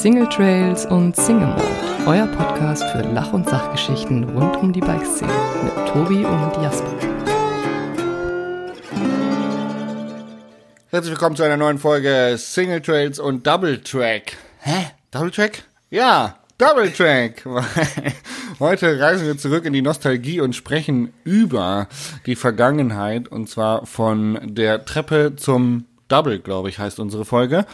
[0.00, 1.62] Single Trails und Single Mode,
[2.06, 5.30] euer Podcast für Lach- und Sachgeschichten rund um die Bikeszene
[5.62, 6.90] mit Tobi und Jasper.
[10.88, 14.38] Herzlich willkommen zu einer neuen Folge Single Trails und Double Track.
[14.60, 14.86] Hä?
[15.10, 15.64] Double Track?
[15.90, 17.44] Ja, Double Track.
[18.58, 21.88] Heute reisen wir zurück in die Nostalgie und sprechen über
[22.24, 27.66] die Vergangenheit und zwar von der Treppe zum Double, glaube ich, heißt unsere Folge.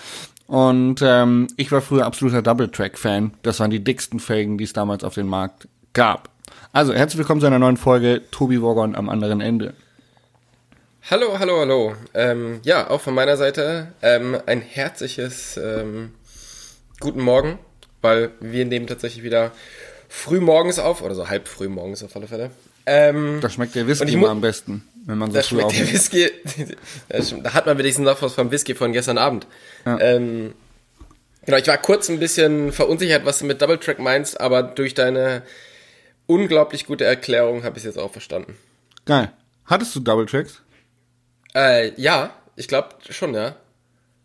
[0.47, 3.35] Und ähm, ich war früher absoluter Double-Track-Fan.
[3.43, 6.31] Das waren die dicksten Felgen, die es damals auf dem Markt gab.
[6.73, 8.23] Also, herzlich willkommen zu einer neuen Folge.
[8.31, 9.75] Tobi Wogon am anderen Ende.
[11.11, 11.95] Hallo, hallo, hallo.
[12.15, 16.13] Ähm, ja, auch von meiner Seite ähm, ein herzliches ähm,
[17.01, 17.59] Guten Morgen,
[18.03, 19.53] weil wir nehmen tatsächlich wieder
[20.09, 22.51] früh morgens auf, oder so halb früh morgens auf alle Fälle.
[22.87, 26.31] Ähm, da schmeckt der Whisky immer am besten, wenn man so da schmeckt der Whisky,
[27.09, 29.47] da hat man wenigstens noch was vom Whisky von gestern Abend.
[29.85, 30.01] Ja.
[30.01, 30.55] Ähm,
[31.45, 34.95] genau, ich war kurz ein bisschen verunsichert, was du mit Double Track meinst, aber durch
[34.95, 35.43] deine
[36.27, 38.57] unglaublich gute Erklärung habe ich es jetzt auch verstanden.
[39.05, 39.31] Geil.
[39.65, 40.61] Hattest du Double Tracks?
[41.55, 43.55] Äh, ja, ich glaube schon, ja.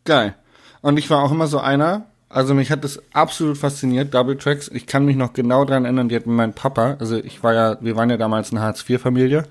[0.03, 0.35] Geil.
[0.81, 4.67] Und ich war auch immer so einer, also mich hat das absolut fasziniert, Double Tracks.
[4.73, 7.77] Ich kann mich noch genau daran erinnern, die hatten mein Papa, also ich war ja,
[7.81, 9.45] wir waren ja damals eine Hartz-IV-Familie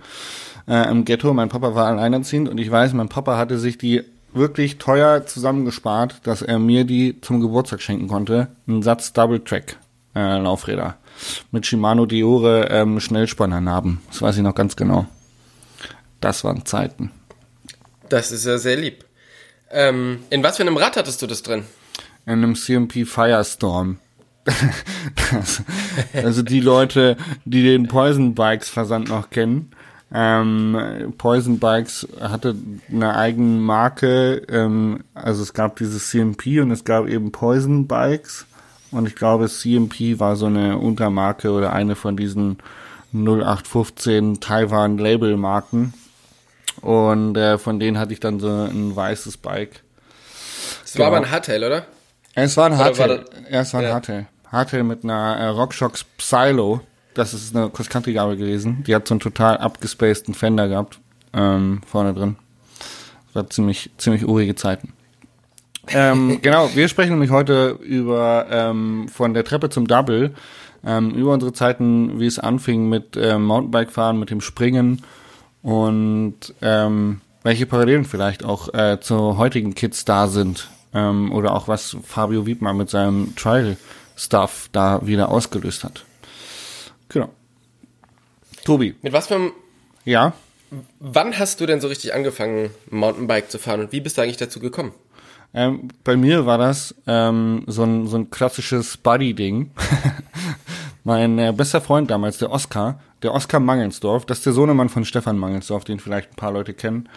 [0.70, 1.34] äh, im Ghetto.
[1.34, 6.20] Mein Papa war alleinerziehend und ich weiß, mein Papa hatte sich die wirklich teuer zusammengespart,
[6.22, 8.48] dass er mir die zum Geburtstag schenken konnte.
[8.66, 9.76] Ein Satz Double Track
[10.14, 10.96] äh, Laufräder
[11.50, 14.00] mit Shimano Diore ähm, Schnellspannernarben.
[14.08, 15.04] Das weiß ich noch ganz genau.
[16.22, 17.10] Das waren Zeiten.
[18.08, 19.04] Das ist ja sehr lieb.
[19.70, 21.64] Ähm, in was für einem Rad hattest du das drin?
[22.26, 23.98] in einem CMP Firestorm.
[24.44, 25.62] das,
[26.14, 29.70] also die Leute, die den Poison Bikes Versand noch kennen.
[30.12, 32.56] Ähm, Poison Bikes hatte
[32.90, 34.42] eine eigene Marke.
[34.48, 38.46] Ähm, also es gab dieses CMP und es gab eben Poison Bikes.
[38.90, 42.58] Und ich glaube, CMP war so eine Untermarke oder eine von diesen
[43.12, 45.94] 0815 Taiwan Label Marken.
[46.80, 49.82] Und äh, von denen hatte ich dann so ein weißes Bike.
[50.82, 51.86] Das war aber ein Hardtail, oder?
[52.34, 53.24] Es war ein Hardtail.
[53.50, 53.94] Ja, es war ein ja.
[53.94, 54.26] Hardtail.
[54.50, 56.80] Hardtail mit einer äh, RockShox Psylo.
[57.14, 58.84] Das ist eine Cross-Country-Gabel gewesen.
[58.86, 61.00] Die hat so einen total abgespaceden Fender gehabt.
[61.32, 62.36] Ähm, vorne drin.
[63.26, 64.92] Das war ziemlich, ziemlich urige Zeiten.
[65.88, 70.34] ähm, genau, wir sprechen nämlich heute über ähm, von der Treppe zum Double,
[70.84, 75.02] ähm, über unsere Zeiten, wie es anfing mit ähm, Mountainbike-Fahren, mit dem Springen
[75.62, 81.68] und ähm, welche Parallelen vielleicht auch äh, zu heutigen Kids da sind ähm, oder auch
[81.68, 86.04] was Fabio Wiedmann mit seinem Trial-Stuff da wieder ausgelöst hat.
[87.10, 87.30] Genau.
[88.64, 88.94] Tobi.
[89.02, 89.52] Mit was für einem...
[90.04, 90.32] Ja?
[91.00, 94.36] Wann hast du denn so richtig angefangen, Mountainbike zu fahren und wie bist du eigentlich
[94.36, 94.92] dazu gekommen?
[95.52, 99.72] Ähm, bei mir war das ähm, so, ein, so ein klassisches Buddy-Ding.
[101.04, 105.04] mein äh, bester Freund damals, der Oskar, der Oskar Mangelsdorf, das ist der Sohnemann von
[105.04, 107.08] Stefan Mangelsdorf, den vielleicht ein paar Leute kennen.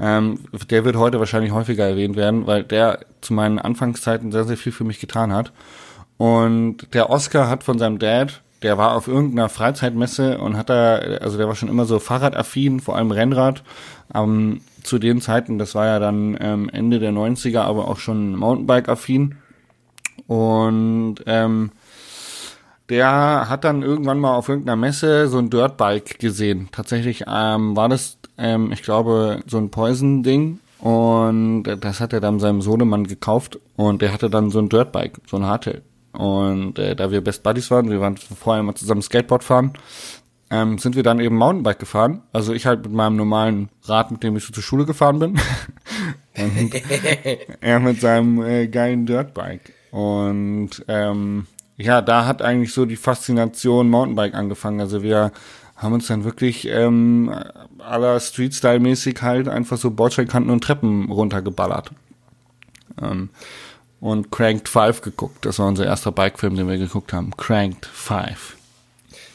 [0.00, 4.56] Ähm, der wird heute wahrscheinlich häufiger erwähnt werden, weil der zu meinen Anfangszeiten sehr, sehr
[4.56, 5.52] viel für mich getan hat.
[6.16, 10.96] Und der Oscar hat von seinem Dad, der war auf irgendeiner Freizeitmesse und hat da,
[10.96, 13.62] also der war schon immer so Fahrradaffin, vor allem Rennrad.
[14.14, 18.36] Ähm, zu den Zeiten, das war ja dann ähm, Ende der 90er, aber auch schon
[18.36, 19.36] Mountainbike-affin.
[20.26, 21.70] Und ähm,
[22.88, 26.68] der hat dann irgendwann mal auf irgendeiner Messe so ein Dirtbike gesehen.
[26.72, 30.58] Tatsächlich ähm, war das ähm, ich glaube, so ein Poison-Ding.
[30.80, 35.20] Und das hat er dann seinem Sohnemann gekauft und der hatte dann so ein Dirtbike,
[35.28, 35.82] so ein Hardtail.
[36.12, 39.72] Und äh, da wir Best Buddies waren, wir waren vorher immer zusammen Skateboard fahren,
[40.50, 42.22] ähm, sind wir dann eben Mountainbike gefahren.
[42.32, 45.40] Also ich halt mit meinem normalen Rad, mit dem ich so zur Schule gefahren bin.
[46.36, 46.74] und
[47.60, 49.72] er mit seinem äh, geilen Dirtbike.
[49.90, 51.46] Und ähm,
[51.76, 54.80] ja, da hat eigentlich so die Faszination Mountainbike angefangen.
[54.80, 55.32] Also wir
[55.76, 57.34] haben uns dann wirklich ähm,
[57.78, 61.90] aller Street-Style-mäßig halt einfach so Bordsteinkanten und Treppen runtergeballert.
[63.00, 63.30] Ähm,
[64.02, 65.46] und Cranked 5 geguckt.
[65.46, 67.30] Das war unser erster Bike-Film, den wir geguckt haben.
[67.36, 68.56] Cranked 5.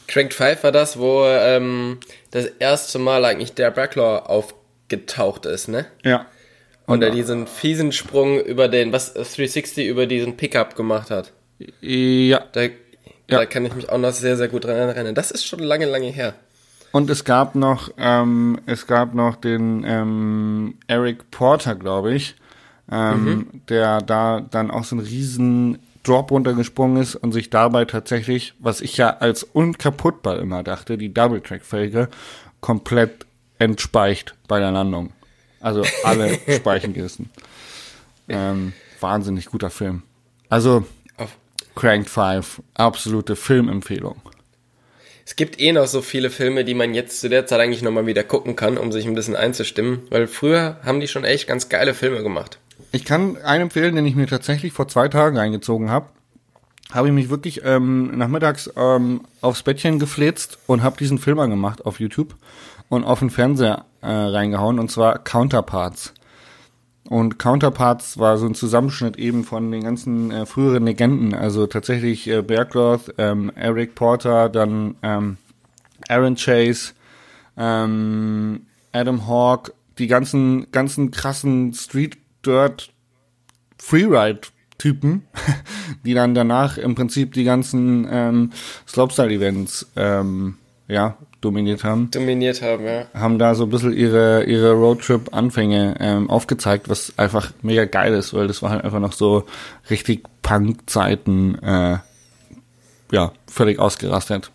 [0.06, 1.98] Cranked 5 war das, wo ähm,
[2.32, 5.86] das erste Mal eigentlich der Bracklaw aufgetaucht ist, ne?
[6.04, 6.26] Ja.
[6.86, 11.32] Und, er diesen fiesen Sprung über den, was, 360 über diesen Pickup gemacht hat.
[11.80, 12.44] Ja.
[12.52, 12.70] Da, ja.
[13.26, 15.14] da kann ich mich auch noch sehr, sehr gut dran erinnern.
[15.14, 16.34] Das ist schon lange, lange her.
[16.92, 22.34] Und es gab noch, ähm, es gab noch den ähm, Eric Porter, glaube ich,
[22.90, 23.46] ähm, mhm.
[23.68, 28.80] der da dann auch so einen riesen Drop runtergesprungen ist und sich dabei tatsächlich, was
[28.80, 32.08] ich ja als unkaputtbar immer dachte, die Double Track Felge
[32.60, 33.26] komplett
[33.58, 35.12] entspeicht bei der Landung.
[35.60, 37.30] Also alle Speichen gerissen.
[38.28, 40.02] Ähm, wahnsinnig guter Film.
[40.48, 40.84] Also
[41.74, 44.20] Cranked 5, absolute Filmempfehlung.
[45.24, 48.06] Es gibt eh noch so viele Filme, die man jetzt zu der Zeit eigentlich nochmal
[48.06, 51.68] wieder gucken kann, um sich ein bisschen einzustimmen, weil früher haben die schon echt ganz
[51.68, 52.58] geile Filme gemacht.
[52.90, 56.06] Ich kann einen empfehlen, den ich mir tatsächlich vor zwei Tagen eingezogen habe.
[56.90, 61.84] Habe ich mich wirklich ähm, nachmittags ähm, aufs Bettchen gefläzt und habe diesen Film angemacht
[61.84, 62.34] auf YouTube
[62.88, 66.14] und auf den Fernseher äh, reingehauen und zwar Counterparts.
[67.10, 72.26] Und Counterparts war so ein Zusammenschnitt eben von den ganzen äh, früheren Legenden, also tatsächlich
[72.26, 75.36] äh, Bearcloth, ähm, Eric Porter, dann ähm,
[76.08, 76.92] Aaron Chase,
[77.58, 82.92] ähm, Adam Hawke, die ganzen ganzen krassen Street Dirt
[83.78, 84.40] Freeride
[84.78, 85.26] Typen,
[86.04, 88.52] die dann danach im Prinzip die ganzen ähm,
[88.86, 90.56] Slopestyle Events ähm,
[90.86, 92.10] ja dominiert haben.
[92.10, 93.06] Dominiert haben, ja.
[93.14, 98.34] Haben da so ein bisschen ihre, ihre Roadtrip-Anfänge ähm, aufgezeigt, was einfach mega geil ist,
[98.34, 99.44] weil das war halt einfach noch so
[99.90, 101.98] richtig Punk-Zeiten, äh,
[103.12, 104.50] ja, völlig ausgerastet.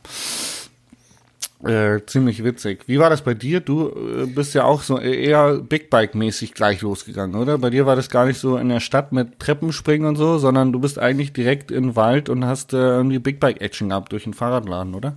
[1.65, 2.81] Äh, ziemlich witzig.
[2.88, 3.62] Wie war das bei dir?
[3.62, 7.57] Du äh, bist ja auch so eher Big Bike-mäßig gleich losgegangen, oder?
[7.57, 10.74] Bei dir war das gar nicht so in der Stadt mit Treppenspringen und so, sondern
[10.74, 14.33] du bist eigentlich direkt den Wald und hast äh, irgendwie Big Bike-Action gehabt durch den
[14.33, 15.15] Fahrradladen, oder?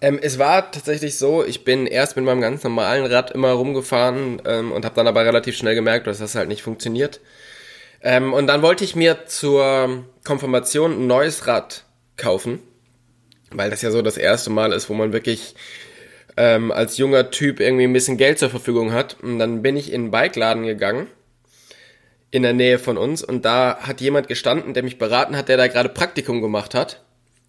[0.00, 4.40] Ähm, es war tatsächlich so, ich bin erst mit meinem ganz normalen Rad immer rumgefahren
[4.46, 7.20] ähm, und habe dann aber relativ schnell gemerkt, dass das halt nicht funktioniert.
[8.02, 11.84] Ähm, und dann wollte ich mir zur Konfirmation ein neues Rad
[12.16, 12.60] kaufen,
[13.50, 15.54] weil das ja so das erste Mal ist, wo man wirklich
[16.36, 19.16] ähm, als junger Typ irgendwie ein bisschen Geld zur Verfügung hat.
[19.22, 21.06] Und dann bin ich in einen Bikeladen gegangen
[22.30, 25.56] in der Nähe von uns und da hat jemand gestanden, der mich beraten hat, der
[25.56, 27.02] da gerade Praktikum gemacht hat.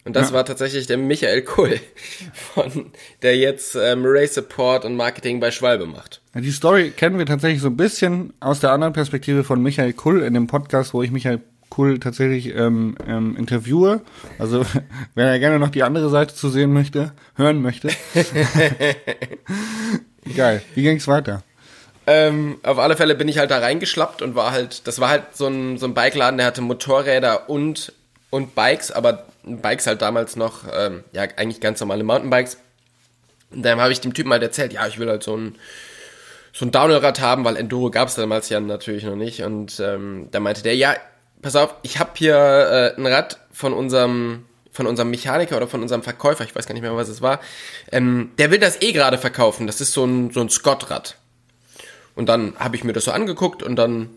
[0.03, 0.35] Und das ja.
[0.35, 1.79] war tatsächlich der Michael Kull,
[2.33, 6.21] von, der jetzt ähm, Race Support und Marketing bei Schwalbe macht.
[6.33, 10.23] Die Story kennen wir tatsächlich so ein bisschen aus der anderen Perspektive von Michael Kull
[10.23, 11.41] in dem Podcast, wo ich Michael
[11.71, 14.01] Kull tatsächlich ähm, ähm, interviewe.
[14.37, 14.63] Also
[15.15, 17.89] wer ja gerne noch die andere Seite zu sehen möchte, hören möchte.
[20.35, 20.61] Geil.
[20.75, 21.43] Wie ging's weiter?
[22.05, 25.23] Ähm, auf alle Fälle bin ich halt da reingeschlappt und war halt, das war halt
[25.33, 27.93] so ein, so ein Bikeladen, der hatte Motorräder und,
[28.29, 32.57] und Bikes, aber Bikes halt damals noch, ähm, ja, eigentlich ganz normale Mountainbikes.
[33.51, 35.55] Und dann habe ich dem Typen halt erzählt, ja, ich will halt so ein,
[36.53, 39.43] so ein Downhill-Rad haben, weil Enduro gab es damals ja natürlich noch nicht.
[39.43, 40.95] Und ähm, da meinte der, ja,
[41.41, 45.81] pass auf, ich habe hier äh, ein Rad von unserem von unserem Mechaniker oder von
[45.81, 47.41] unserem Verkäufer, ich weiß gar nicht mehr, was es war,
[47.91, 49.67] ähm, der will das eh gerade verkaufen.
[49.67, 51.17] Das ist so ein, so ein Scott-Rad.
[52.15, 54.09] Und dann habe ich mir das so angeguckt und dann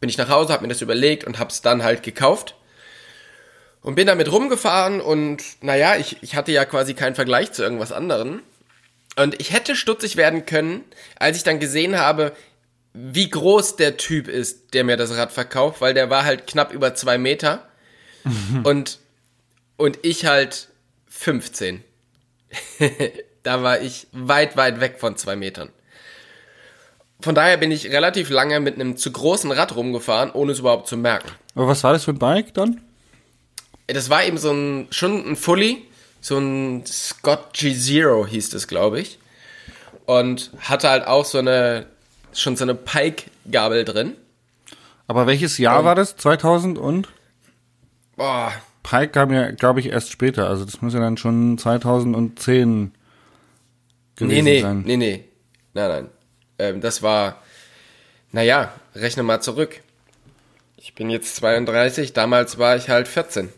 [0.00, 2.56] bin ich nach Hause, habe mir das überlegt und habe es dann halt gekauft
[3.82, 7.92] und bin damit rumgefahren und naja, ich, ich hatte ja quasi keinen Vergleich zu irgendwas
[7.92, 8.42] anderem.
[9.16, 10.84] Und ich hätte stutzig werden können,
[11.18, 12.32] als ich dann gesehen habe,
[12.94, 16.72] wie groß der Typ ist, der mir das Rad verkauft, weil der war halt knapp
[16.72, 17.66] über zwei Meter
[18.64, 18.98] und,
[19.76, 20.68] und ich halt
[21.08, 21.82] 15.
[23.42, 25.70] da war ich weit, weit weg von zwei Metern.
[27.20, 30.88] Von daher bin ich relativ lange mit einem zu großen Rad rumgefahren, ohne es überhaupt
[30.88, 31.30] zu merken.
[31.54, 32.80] Aber was war das für ein Bike dann?
[33.86, 35.82] das war eben so ein, schon ein Fully,
[36.20, 39.18] so ein Scott G0 hieß das, glaube ich.
[40.06, 41.86] Und hatte halt auch so eine,
[42.34, 44.14] schon so eine Pike-Gabel drin.
[45.06, 46.16] Aber welches Jahr um, war das?
[46.16, 47.08] 2000 und?
[48.16, 48.52] Boah.
[48.82, 50.48] Pike kam ja, glaube ich, erst später.
[50.48, 52.92] Also das muss ja dann schon 2010
[54.16, 54.82] gewesen nee, nee, sein.
[54.84, 55.24] Nee, nee,
[55.74, 56.08] Nein, nein.
[56.58, 57.42] Ähm, das war,
[58.30, 59.80] naja, rechne mal zurück.
[60.76, 63.48] Ich bin jetzt 32, damals war ich halt 14.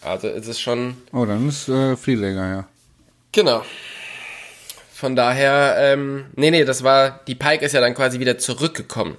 [0.00, 0.96] Also ist es schon.
[1.12, 2.68] Oh, dann ist äh, viel länger, ja.
[3.32, 3.64] Genau.
[4.98, 9.16] Von daher, ähm, nee, nee, das war, die Pike ist ja dann quasi wieder zurückgekommen.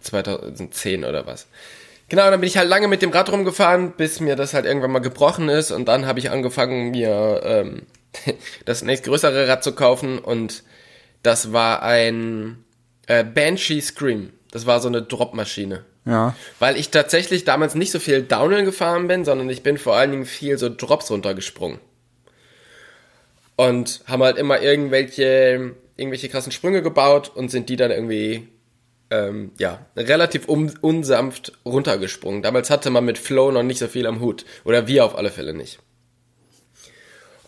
[0.00, 1.48] 2010 oder was.
[2.08, 4.92] Genau, dann bin ich halt lange mit dem Rad rumgefahren, bis mir das halt irgendwann
[4.92, 7.82] mal gebrochen ist und dann habe ich angefangen, mir ähm,
[8.64, 10.62] das nächstgrößere Rad zu kaufen und
[11.22, 12.64] das war ein
[13.08, 14.32] äh, Banshee Scream.
[14.50, 15.84] Das war so eine Dropmaschine.
[16.06, 16.34] Ja.
[16.58, 20.12] Weil ich tatsächlich damals nicht so viel Downhill gefahren bin, sondern ich bin vor allen
[20.12, 21.80] Dingen viel so Drops runtergesprungen.
[23.56, 28.48] Und haben halt immer irgendwelche, irgendwelche krassen Sprünge gebaut und sind die dann irgendwie,
[29.10, 32.42] ähm, ja, relativ um, unsanft runtergesprungen.
[32.42, 34.44] Damals hatte man mit Flow noch nicht so viel am Hut.
[34.64, 35.78] Oder wir auf alle Fälle nicht.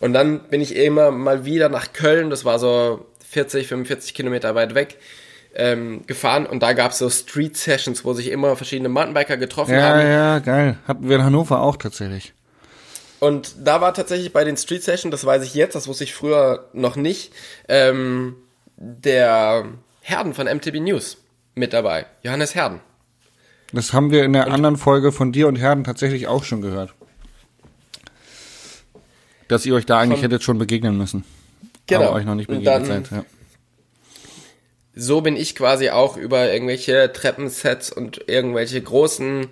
[0.01, 4.55] Und dann bin ich immer mal wieder nach Köln, das war so 40, 45 Kilometer
[4.55, 4.99] weit weg,
[5.55, 9.75] ähm, gefahren und da gab es so Street Sessions, wo sich immer verschiedene Mountainbiker getroffen
[9.75, 10.01] ja, haben.
[10.01, 10.79] Ja, ja, geil.
[10.87, 12.33] Hatten wir in Hannover auch tatsächlich.
[13.21, 16.15] Und da war tatsächlich bei den Street Sessions, das weiß ich jetzt, das wusste ich
[16.15, 17.33] früher noch nicht,
[17.69, 18.37] ähm,
[18.77, 19.67] der
[20.01, 21.19] Herden von MTB News
[21.55, 22.81] mit dabei, Johannes Herden.
[23.73, 26.63] Das haben wir in der und anderen Folge von dir und Herden tatsächlich auch schon
[26.63, 26.95] gehört.
[29.49, 31.25] Dass ihr euch da eigentlich hättet schon begegnen müssen.
[31.87, 32.05] Genau.
[32.05, 33.11] Aber euch noch nicht begegnet seid.
[33.11, 33.25] Ja.
[34.95, 39.49] So bin ich quasi auch über irgendwelche Treppensets und irgendwelche großen,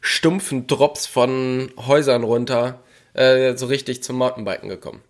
[0.00, 2.80] stumpfen Drops von Häusern runter
[3.18, 5.00] äh, so richtig zum Mountainbiken gekommen.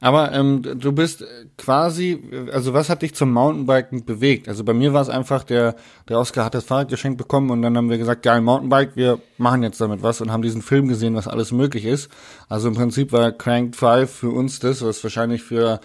[0.00, 1.24] Aber ähm, du bist
[1.58, 2.18] quasi,
[2.52, 4.48] also was hat dich zum Mountainbiken bewegt?
[4.48, 5.76] Also bei mir war es einfach, der,
[6.08, 9.18] der Oscar hat das Fahrrad geschenkt bekommen und dann haben wir gesagt, geil, Mountainbike, wir
[9.36, 12.08] machen jetzt damit was und haben diesen Film gesehen, was alles möglich ist.
[12.48, 15.80] Also im Prinzip war Cranked 5 für uns das, was wahrscheinlich für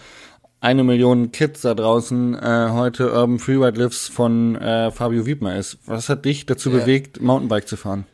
[0.62, 5.77] eine Million Kids da draußen äh, heute Urban Freeride Lives von äh, Fabio Wiedmer ist.
[5.86, 6.79] Was hat dich dazu ja.
[6.79, 8.05] bewegt, Mountainbike zu fahren?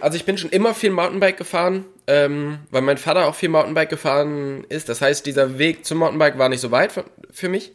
[0.00, 3.88] Also ich bin schon immer viel Mountainbike gefahren, ähm, weil mein Vater auch viel Mountainbike
[3.88, 4.88] gefahren ist.
[4.88, 7.70] Das heißt, dieser Weg zum Mountainbike war nicht so weit für, für mich.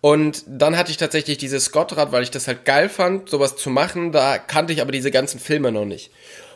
[0.00, 3.68] Und dann hatte ich tatsächlich dieses Scottrad, weil ich das halt geil fand, sowas zu
[3.68, 4.12] machen.
[4.12, 6.10] Da kannte ich aber diese ganzen Filme noch nicht.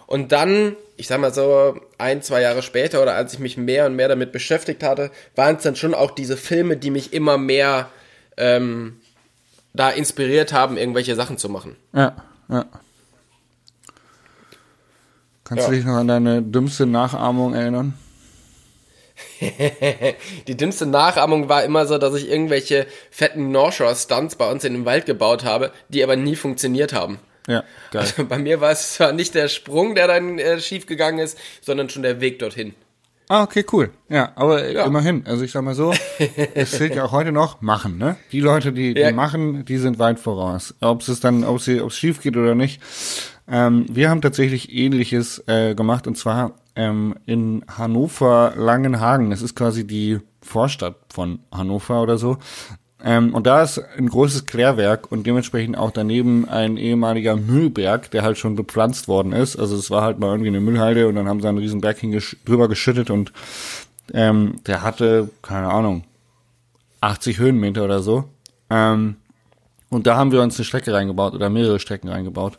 [0.07, 3.85] Und dann, ich sag mal so, ein, zwei Jahre später oder als ich mich mehr
[3.85, 7.37] und mehr damit beschäftigt hatte, waren es dann schon auch diese Filme, die mich immer
[7.37, 7.91] mehr
[8.39, 8.99] ähm,
[9.75, 11.77] da inspiriert haben, irgendwelche Sachen zu machen.
[11.93, 12.17] Ja,
[12.49, 12.65] ja.
[15.51, 15.71] Kannst ja.
[15.71, 17.95] du dich noch an deine dümmste Nachahmung erinnern?
[20.47, 24.63] die dümmste Nachahmung war immer so, dass ich irgendwelche fetten North Shore Stunts bei uns
[24.63, 27.19] in den Wald gebaut habe, die aber nie funktioniert haben.
[27.49, 28.03] Ja, geil.
[28.03, 31.37] Also bei mir war es zwar nicht der Sprung, der dann äh, schief gegangen ist,
[31.63, 32.77] sondern schon der Weg dorthin.
[33.29, 33.91] Ah, okay, cool.
[34.09, 34.85] Ja, aber ja.
[34.85, 35.25] immerhin.
[35.27, 35.93] Also ich sag mal so,
[36.55, 38.17] es zählt ja auch heute noch machen, ne?
[38.31, 39.11] Die Leute, die, die ja.
[39.11, 40.77] machen, die sind weit voraus.
[40.81, 42.81] Ob es dann, ob sie, ob es schief geht oder nicht,
[43.51, 49.31] ähm, wir haben tatsächlich ähnliches äh, gemacht und zwar ähm, in Hannover Langenhagen.
[49.31, 52.39] Das ist quasi die Vorstadt von Hannover oder so.
[53.03, 58.23] Ähm, und da ist ein großes Klärwerk und dementsprechend auch daneben ein ehemaliger Müllberg, der
[58.23, 59.57] halt schon bepflanzt worden ist.
[59.57, 61.99] Also es war halt mal irgendwie eine Müllhalde und dann haben sie einen riesen Berg
[62.45, 63.33] drüber geschüttet und
[64.13, 66.05] ähm, der hatte, keine Ahnung,
[67.01, 68.25] 80 Höhenmeter oder so.
[68.69, 69.17] Ähm,
[69.89, 72.59] und da haben wir uns eine Strecke reingebaut oder mehrere Strecken reingebaut.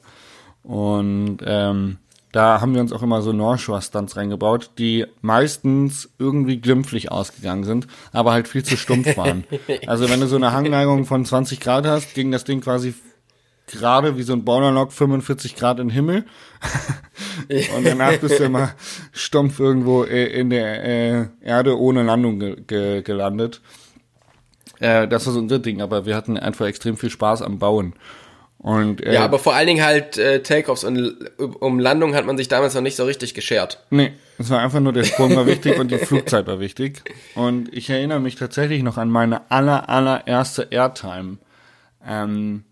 [0.63, 1.97] Und ähm,
[2.31, 7.11] da haben wir uns auch immer so North Shore Stunts reingebaut, die meistens irgendwie glimpflich
[7.11, 9.43] ausgegangen sind, aber halt viel zu stumpf waren.
[9.87, 12.93] also wenn du so eine Hangneigung von 20 Grad hast, ging das Ding quasi
[13.67, 16.25] gerade wie so ein Borderlock 45 Grad in den Himmel.
[17.75, 18.71] und danach bist du immer
[19.11, 23.61] stumpf irgendwo in der äh, Erde ohne Landung ge ge gelandet.
[24.79, 27.93] Äh, das war so unser Ding, aber wir hatten einfach extrem viel Spaß am Bauen.
[28.61, 32.37] Und, äh, ja, aber vor allen Dingen halt äh, Takeoffs und um Landung hat man
[32.37, 33.83] sich damals noch nicht so richtig geschert.
[33.89, 37.01] Nee, es war einfach nur der Sprung war wichtig und die Flugzeit war wichtig.
[37.33, 41.37] Und ich erinnere mich tatsächlich noch an meine aller, allererste Airtime.
[42.07, 42.63] Ähm,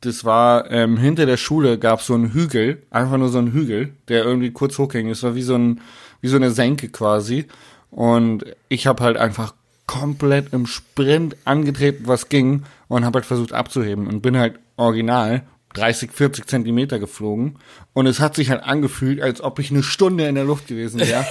[0.00, 3.92] das war ähm, hinter der Schule gab so einen Hügel, einfach nur so einen Hügel,
[4.08, 5.10] der irgendwie kurz hochging.
[5.10, 5.80] Es war wie so ein
[6.20, 7.46] wie so eine Senke quasi.
[7.92, 9.54] Und ich habe halt einfach
[9.86, 15.42] komplett im Sprint angetreten, was ging, und habe halt versucht abzuheben und bin halt original
[15.74, 17.58] 30, 40 Zentimeter geflogen
[17.92, 21.00] und es hat sich halt angefühlt, als ob ich eine Stunde in der Luft gewesen
[21.00, 21.24] wäre.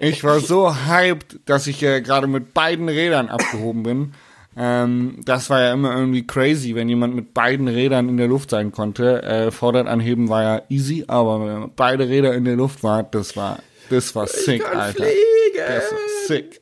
[0.00, 4.12] ich war so hyped, dass ich äh, gerade mit beiden Rädern abgehoben bin.
[4.56, 8.50] Ähm, das war ja immer irgendwie crazy, wenn jemand mit beiden Rädern in der Luft
[8.50, 9.22] sein konnte.
[9.22, 13.36] Äh, Vorderrad anheben war ja easy, aber wenn beide Räder in der Luft waren, das
[13.36, 15.04] war, das war sick, Alter.
[15.04, 15.14] Fliegen.
[15.56, 16.60] Das war sick.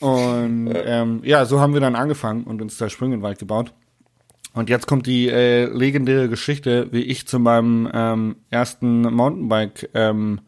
[0.00, 3.38] Und ähm, ja, so haben wir dann angefangen und uns da Sprünge in den Wald
[3.38, 3.72] gebaut.
[4.56, 10.40] Und jetzt kommt die äh, legendäre Geschichte, wie ich zu meinem ähm, ersten Mountainbike ähm,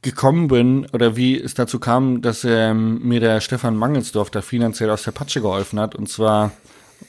[0.00, 4.88] gekommen bin oder wie es dazu kam, dass ähm, mir der Stefan Mangelsdorf da finanziell
[4.88, 5.94] aus der Patsche geholfen hat.
[5.94, 6.52] Und zwar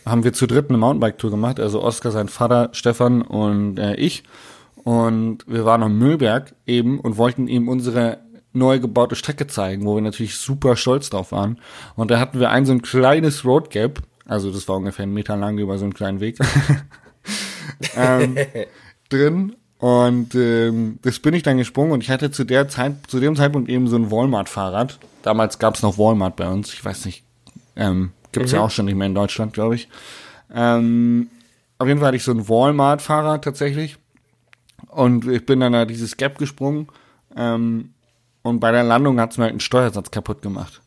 [0.05, 4.24] haben wir zu dritt eine Mountainbike-Tour gemacht, also Oskar, sein Vater, Stefan und äh, ich.
[4.83, 8.19] Und wir waren am Müllberg eben und wollten ihm unsere
[8.51, 11.62] neu gebaute Strecke zeigen, wo wir natürlich super stolz drauf waren.
[11.95, 15.13] Und da hatten wir ein so ein kleines Road Gap, also das war ungefähr einen
[15.13, 16.38] Meter lang über so einen kleinen Weg
[17.98, 18.38] ähm,
[19.10, 19.56] drin.
[19.80, 23.36] Und ähm, das bin ich dann gesprungen und ich hatte zu der Zeit, zu dem
[23.36, 24.98] Zeitpunkt eben so ein Walmart-Fahrrad.
[25.24, 26.74] Damals gab es noch Walmart bei uns.
[26.74, 27.24] Ich weiß nicht,
[27.75, 28.58] ähm, gibt's mhm.
[28.58, 29.89] ja auch schon nicht mehr in Deutschland, glaube ich.
[30.53, 31.27] Ähm,
[31.80, 33.98] auf jeden Fall hatte ich so ein Walmart-Fahrrad tatsächlich.
[34.88, 36.88] Und ich bin dann da dieses Gap gesprungen.
[37.36, 37.89] Ähm,
[38.42, 40.82] und bei der Landung hat's mir halt einen Steuersatz kaputt gemacht.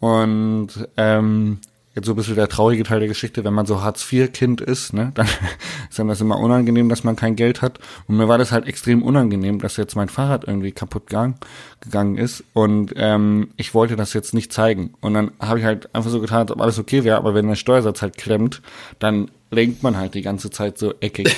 [0.00, 1.60] Und ähm,
[1.98, 5.12] jetzt so ein bisschen der traurige Teil der Geschichte, wenn man so Hartz-IV-Kind ist, ne,
[5.14, 5.28] dann
[5.90, 7.78] ist einem das immer unangenehm, dass man kein Geld hat.
[8.06, 11.34] Und mir war das halt extrem unangenehm, dass jetzt mein Fahrrad irgendwie kaputt gegangen,
[11.80, 12.44] gegangen ist.
[12.54, 14.94] Und ähm, ich wollte das jetzt nicht zeigen.
[15.00, 17.48] Und dann habe ich halt einfach so getan, als ob alles okay wäre, aber wenn
[17.48, 18.62] der Steuersatz halt klemmt,
[18.98, 21.34] dann lenkt man halt die ganze Zeit so eckig.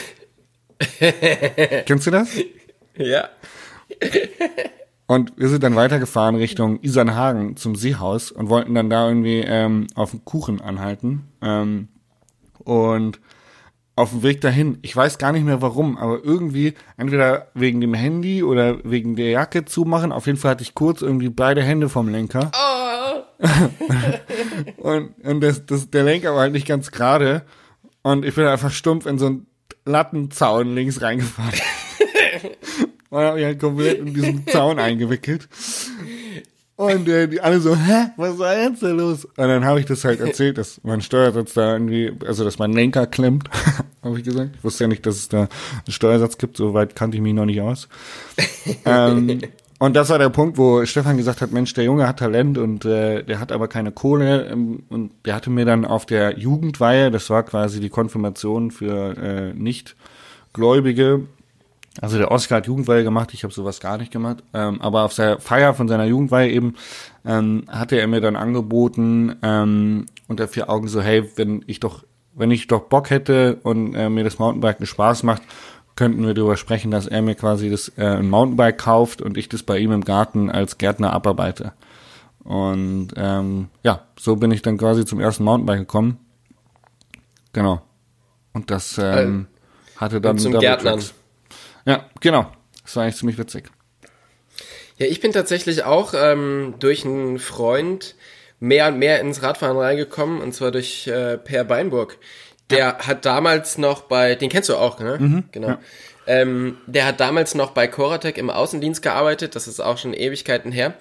[1.87, 2.31] Kennst du das?
[2.97, 3.29] Ja.
[5.11, 9.89] Und wir sind dann weitergefahren Richtung Isernhagen zum Seehaus und wollten dann da irgendwie ähm,
[9.97, 11.27] auf den Kuchen anhalten.
[11.43, 11.89] Ähm,
[12.61, 13.19] und
[13.97, 17.93] auf dem Weg dahin, ich weiß gar nicht mehr warum, aber irgendwie, entweder wegen dem
[17.93, 21.89] Handy oder wegen der Jacke zumachen, auf jeden Fall hatte ich kurz irgendwie beide Hände
[21.89, 22.53] vom Lenker.
[22.55, 23.47] Oh.
[24.77, 27.43] Und, und das, das, der Lenker war halt nicht ganz gerade.
[28.03, 29.47] Und ich bin einfach stumpf in so einen
[29.85, 31.59] Lattenzaun links reingefahren.
[33.11, 35.49] Und habe mich halt komplett in diesen Zaun eingewickelt.
[36.77, 39.27] Und äh, die alle so, hä, was war jetzt denn los?
[39.27, 42.73] Und dann habe ich das halt erzählt, dass mein Steuersatz da irgendwie, also dass mein
[42.73, 43.51] Lenker klemmt,
[44.03, 44.53] habe ich gesagt.
[44.57, 45.51] Ich wusste ja nicht, dass es da einen
[45.91, 47.87] Steuersatz gibt, soweit kannte ich mich noch nicht aus.
[48.87, 49.43] ähm,
[49.79, 52.85] und das war der Punkt, wo Stefan gesagt hat, Mensch, der Junge hat Talent und
[52.85, 54.47] äh, der hat aber keine Kohle.
[54.47, 59.17] Ähm, und der hatte mir dann auf der Jugendweihe, das war quasi die Konfirmation für
[59.19, 61.27] äh, Nicht-Gläubige,
[62.01, 64.45] also der Oscar hat Jugendweihe gemacht, ich habe sowas gar nicht gemacht.
[64.55, 66.75] Ähm, aber auf der Feier von seiner Jugendweihe eben
[67.25, 72.05] ähm, hatte er mir dann angeboten ähm, unter vier Augen so, hey, wenn ich doch,
[72.35, 75.43] wenn ich doch Bock hätte und äh, mir das Mountainbiken Spaß macht,
[75.97, 79.49] könnten wir darüber sprechen, dass er mir quasi das äh, ein Mountainbike kauft und ich
[79.49, 81.73] das bei ihm im Garten als Gärtner abarbeite.
[82.45, 86.19] Und ähm, ja, so bin ich dann quasi zum ersten Mountainbike gekommen.
[87.53, 87.83] Genau.
[88.53, 89.49] Und das ähm,
[89.97, 91.01] hatte dann Und zum Gärtnern.
[91.01, 91.15] Tracks.
[91.85, 92.51] Ja, genau.
[92.83, 93.71] Das war eigentlich ziemlich witzig.
[94.99, 98.17] Ja, ich bin tatsächlich auch ähm, durch einen Freund
[98.59, 102.19] mehr und mehr ins Radfahren reingekommen, und zwar durch äh, Per Beinburg.
[102.69, 105.17] Der hat damals noch bei, den kennst du auch, ne?
[105.51, 105.79] genau.
[106.27, 110.71] Ähm, der hat damals noch bei Coratec im Außendienst gearbeitet, das ist auch schon Ewigkeiten
[110.71, 110.95] her.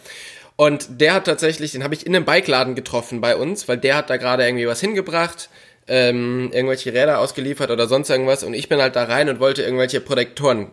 [0.55, 3.95] Und der hat tatsächlich, den habe ich in einem Bikeladen getroffen bei uns, weil der
[3.95, 5.50] hat da gerade irgendwie was hingebracht,
[5.89, 8.43] ähm, irgendwelche Räder ausgeliefert oder sonst irgendwas.
[8.43, 10.68] Und ich bin halt da rein und wollte irgendwelche Protektoren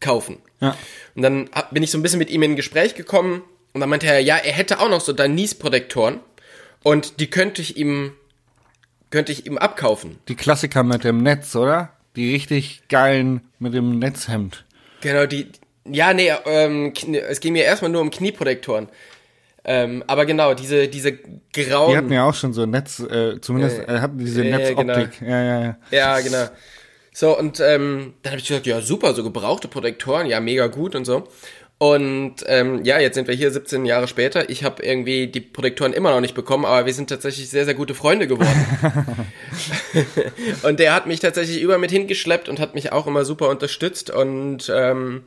[0.00, 0.38] kaufen.
[0.60, 0.76] Ja.
[1.14, 3.42] Und dann hab- bin ich so ein bisschen mit ihm in ein Gespräch gekommen
[3.72, 6.20] und dann meinte er, ja, er hätte auch noch so Danis-Protektoren
[6.82, 8.12] und die könnte ich ihm,
[9.10, 10.18] könnte ich ihm abkaufen.
[10.28, 11.92] Die Klassiker mit dem Netz, oder?
[12.16, 14.64] Die richtig geilen mit dem Netzhemd.
[15.00, 15.48] Genau, die,
[15.84, 16.92] ja, nee, ähm,
[17.28, 18.88] es ging mir erstmal nur um Knieprotektoren.
[19.64, 21.90] Ähm, aber genau, diese, diese grauen.
[21.90, 25.20] Die hatten ja auch schon so Netz, äh, zumindest äh, hatten diese ja, ja, Netzoptik.
[25.20, 25.76] Ja, ja, ja.
[25.90, 26.46] Ja, genau.
[27.12, 30.94] So, und ähm, dann habe ich gesagt, ja, super, so gebrauchte Protektoren, ja, mega gut
[30.94, 31.28] und so.
[31.82, 34.50] Und ähm, ja, jetzt sind wir hier 17 Jahre später.
[34.50, 37.72] Ich habe irgendwie die Protektoren immer noch nicht bekommen, aber wir sind tatsächlich sehr, sehr
[37.72, 38.66] gute Freunde geworden.
[40.62, 44.10] und der hat mich tatsächlich über mit hingeschleppt und hat mich auch immer super unterstützt.
[44.10, 45.22] Und ähm,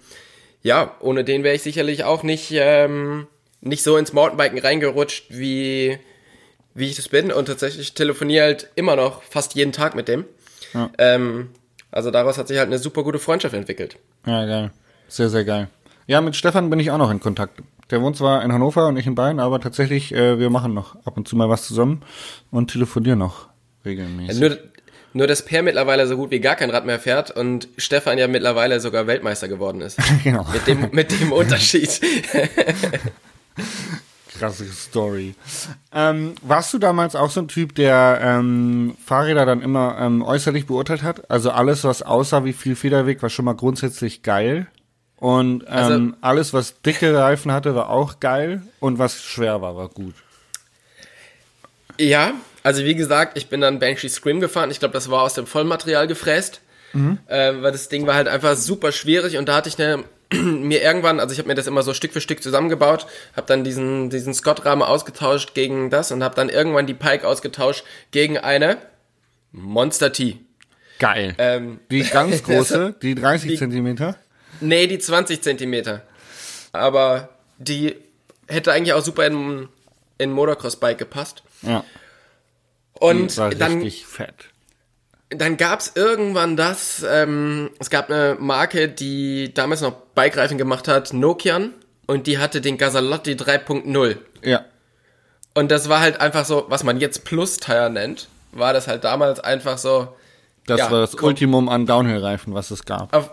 [0.62, 3.26] ja, ohne den wäre ich sicherlich auch nicht, ähm,
[3.64, 5.98] nicht so ins Mountainbiken reingerutscht, wie,
[6.74, 7.32] wie ich das bin.
[7.32, 10.26] Und tatsächlich telefoniere halt immer noch fast jeden Tag mit dem.
[10.74, 10.90] Ja.
[10.98, 11.50] Ähm,
[11.92, 13.98] also daraus hat sich halt eine super gute Freundschaft entwickelt.
[14.26, 14.72] Ja, geil.
[15.08, 15.70] Sehr, sehr geil.
[16.08, 17.62] Ja, mit Stefan bin ich auch noch in Kontakt.
[17.92, 20.96] Der wohnt zwar in Hannover und ich in Bayern, aber tatsächlich, äh, wir machen noch
[21.06, 22.02] ab und zu mal was zusammen
[22.52, 23.50] und telefonieren noch
[23.86, 24.40] regelmäßig.
[24.40, 24.58] Nur,
[25.14, 28.28] nur, dass Per mittlerweile so gut wie gar kein Rad mehr fährt und Stefan ja
[28.28, 30.00] mittlerweile sogar Weltmeister geworden ist.
[30.24, 30.46] genau.
[30.52, 32.02] Mit dem, mit dem Unterschied.
[34.40, 35.36] Krasse Story.
[35.94, 40.66] Ähm, warst du damals auch so ein Typ, der ähm, Fahrräder dann immer ähm, äußerlich
[40.66, 41.30] beurteilt hat?
[41.30, 44.68] Also alles, was aussah wie viel Federweg, war schon mal grundsätzlich geil.
[45.18, 48.64] Und ähm, Also- alles, was dicke Reifen hatte, war auch geil.
[48.80, 50.16] Und was schwer war, war gut.
[52.00, 54.72] Ja, also wie gesagt, ich bin dann Banshee Scream gefahren.
[54.72, 56.62] Ich glaube, das war aus dem Vollmaterial gefräst.
[57.26, 60.04] Äh, weil das Ding war halt einfach super schwierig und da hatte ich eine,
[60.42, 63.64] mir irgendwann, also ich habe mir das immer so Stück für Stück zusammengebaut, habe dann
[63.64, 68.78] diesen, diesen Scott-Rahmen ausgetauscht gegen das und habe dann irgendwann die Pike ausgetauscht gegen eine
[69.52, 70.38] Monster T.
[71.00, 71.36] Geil.
[71.38, 74.18] Ähm, die ganz große, die 30 die- Zentimeter.
[74.62, 76.04] Nee, die 20 Zentimeter.
[76.72, 77.96] Aber die
[78.48, 79.68] hätte eigentlich auch super in,
[80.18, 81.44] in ein Motocross-Bike gepasst.
[81.62, 81.84] Ja.
[82.94, 84.34] Und die war dann, richtig fett.
[85.36, 91.14] Dann gab's irgendwann das, ähm, es gab eine Marke, die damals noch Bikereifen gemacht hat,
[91.14, 91.74] Nokian,
[92.06, 94.18] und die hatte den Gasalotti 3.0.
[94.44, 94.66] Ja.
[95.54, 99.40] Und das war halt einfach so, was man jetzt Plus-Tire nennt, war das halt damals
[99.40, 100.08] einfach so,
[100.66, 101.28] Das Ja, war das komm.
[101.30, 103.14] Ultimum an Downhill-Reifen, was es gab.
[103.16, 103.32] auf,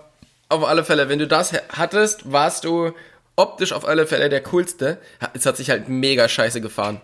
[0.48, 2.92] auf alle Fälle, wenn du das ha- hattest, warst du
[3.36, 4.98] optisch auf alle Fälle der coolste.
[5.32, 7.00] Es hat sich halt mega scheiße gefahren.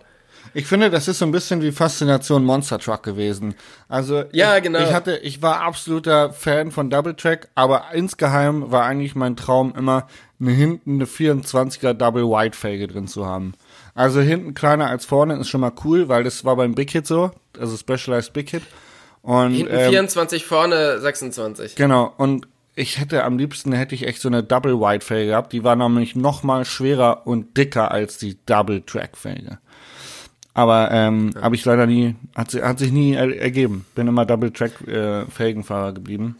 [0.57, 3.55] Ich finde, das ist so ein bisschen wie Faszination Monster Truck gewesen.
[3.91, 4.79] Also Ja, ich, genau.
[4.79, 9.75] ich hatte, ich war absoluter Fan von Double Track, aber insgeheim war eigentlich mein Traum
[9.77, 10.07] immer,
[10.41, 13.53] eine hinten eine 24er Double Wide Felge drin zu haben.
[13.95, 17.07] Also hinten kleiner als vorne ist schon mal cool, weil das war beim Big Hit
[17.07, 18.63] so, also Specialized Big Hit.
[19.21, 21.75] Und Hinten ähm, 24, vorne 26.
[21.75, 25.53] Genau, und ich hätte am liebsten hätte ich echt so eine Double Wide Felge gehabt.
[25.53, 29.59] Die war nämlich noch mal schwerer und dicker als die Double Track Felge.
[30.57, 31.43] Aber ähm, ja.
[31.43, 33.85] habe ich leider nie, hat, hat sich nie er, ergeben.
[33.95, 35.27] Bin immer Double Track äh,
[35.93, 36.37] geblieben.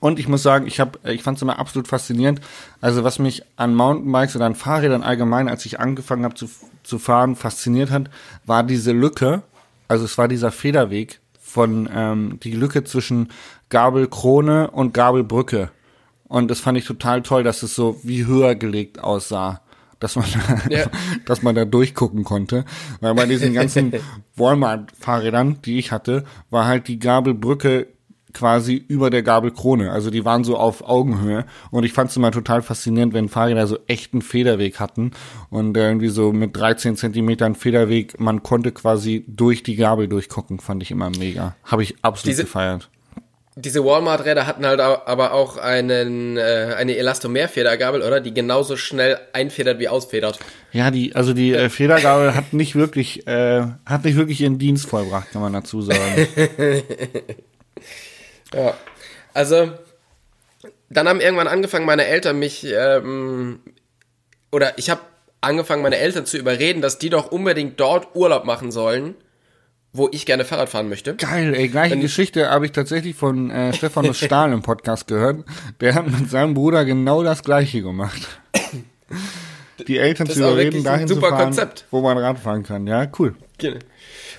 [0.00, 2.42] Und ich muss sagen, ich habe, ich fand es immer absolut faszinierend.
[2.82, 6.50] Also was mich an Mountainbikes oder an Fahrrädern allgemein, als ich angefangen habe zu,
[6.82, 8.10] zu fahren, fasziniert hat,
[8.44, 9.42] war diese Lücke.
[9.88, 13.30] Also es war dieser Federweg von ähm, die Lücke zwischen
[13.70, 15.70] Gabelkrone und Gabelbrücke.
[16.28, 19.61] Und das fand ich total toll, dass es so wie höher gelegt aussah
[20.02, 20.26] dass man,
[20.68, 20.86] ja.
[21.26, 22.64] dass man da durchgucken konnte.
[23.00, 23.92] Weil bei diesen ganzen
[24.36, 27.88] Walmart-Fahrrädern, die ich hatte, war halt die Gabelbrücke
[28.32, 29.90] quasi über der Gabelkrone.
[29.90, 31.44] Also die waren so auf Augenhöhe.
[31.70, 35.12] Und ich fand es immer total faszinierend, wenn Fahrräder so echten Federweg hatten.
[35.50, 40.82] Und irgendwie so mit 13 Zentimetern Federweg, man konnte quasi durch die Gabel durchgucken, fand
[40.82, 41.56] ich immer mega.
[41.64, 42.88] Habe ich absolut Diese gefeiert.
[43.54, 48.20] Diese Walmart-Räder hatten halt aber auch einen, äh, eine Elastomer-Federgabel, oder?
[48.20, 50.38] Die genauso schnell einfedert wie ausfedert.
[50.72, 54.86] Ja, die, also die äh, Federgabel hat nicht wirklich, äh, hat nicht wirklich ihren Dienst
[54.86, 56.28] vollbracht, kann man dazu sagen.
[58.54, 58.74] Ja,
[59.32, 59.72] also
[60.90, 63.60] dann haben irgendwann angefangen meine Eltern mich, ähm,
[64.50, 65.00] oder ich habe
[65.40, 69.14] angefangen meine Eltern zu überreden, dass die doch unbedingt dort Urlaub machen sollen,
[69.92, 71.14] wo ich gerne Fahrrad fahren möchte.
[71.16, 75.44] Geil, ey, gleiche Wenn Geschichte habe ich tatsächlich von äh, Stephanus Stahl im Podcast gehört.
[75.80, 78.40] Der hat mit seinem Bruder genau das gleiche gemacht.
[79.86, 81.86] Die Eltern zu überreden, dahin zu fahren, Konzept.
[81.90, 82.86] wo man Rad fahren kann.
[82.86, 83.34] Ja, cool.
[83.58, 83.78] Genau.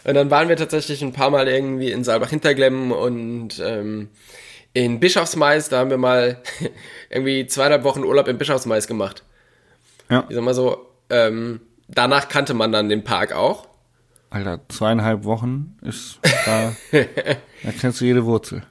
[0.05, 4.09] Und dann waren wir tatsächlich ein paar Mal irgendwie in Saalbach-Hinterglemm und ähm,
[4.73, 6.41] in Bischofsmais, da haben wir mal
[7.09, 9.23] irgendwie zweieinhalb Wochen Urlaub in Bischofsmais gemacht.
[10.09, 10.25] Ja.
[10.27, 13.67] Ich sag mal so, ähm, danach kannte man dann den Park auch.
[14.33, 16.17] Alter, zweieinhalb Wochen ist
[16.47, 18.63] da, da kennst du jede Wurzel.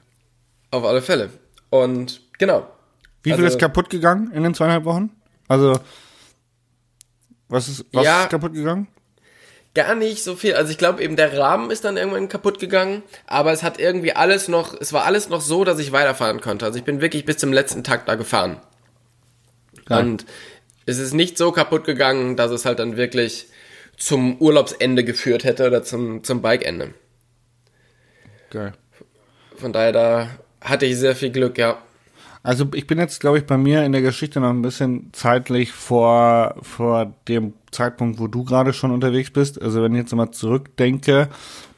[0.71, 1.29] Auf alle Fälle.
[1.69, 2.67] Und genau.
[3.21, 5.11] Wie viel also, ist kaputt gegangen in den zweieinhalb Wochen?
[5.47, 5.79] Also,
[7.47, 8.89] was ist, was ja, ist kaputt gegangen?
[9.73, 10.53] gar nicht so viel.
[10.53, 14.13] Also ich glaube eben der Rahmen ist dann irgendwann kaputt gegangen, aber es hat irgendwie
[14.13, 16.65] alles noch, es war alles noch so, dass ich weiterfahren konnte.
[16.65, 18.59] Also ich bin wirklich bis zum letzten Tag da gefahren.
[19.89, 19.99] Ja.
[19.99, 20.25] Und
[20.85, 23.47] es ist nicht so kaputt gegangen, dass es halt dann wirklich
[23.97, 26.93] zum Urlaubsende geführt hätte oder zum, zum Bikeende.
[28.49, 28.73] Geil.
[29.55, 30.29] Von daher, da
[30.61, 31.77] hatte ich sehr viel Glück, ja.
[32.43, 35.71] Also ich bin jetzt, glaube ich, bei mir in der Geschichte noch ein bisschen zeitlich
[35.71, 39.61] vor, vor dem Zeitpunkt, wo du gerade schon unterwegs bist.
[39.61, 41.29] Also wenn ich jetzt mal zurückdenke,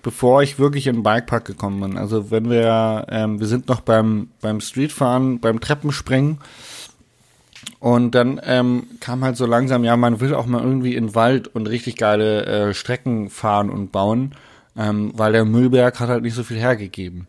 [0.01, 1.97] bevor ich wirklich in den Bikepark gekommen bin.
[1.97, 6.39] Also wenn wir, ähm, wir sind noch beim, beim Streetfahren, beim Treppenspringen.
[7.85, 11.15] Und dann ähm, kam halt so langsam, ja, man will auch mal irgendwie in den
[11.15, 14.33] Wald und richtig geile äh, Strecken fahren und bauen,
[14.75, 17.27] ähm, weil der Müllberg hat halt nicht so viel hergegeben.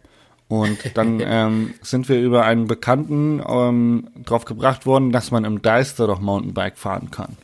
[0.49, 5.61] Und dann ähm, sind wir über einen Bekannten ähm, drauf gebracht worden, dass man im
[5.61, 7.37] Deister doch Mountainbike fahren kann.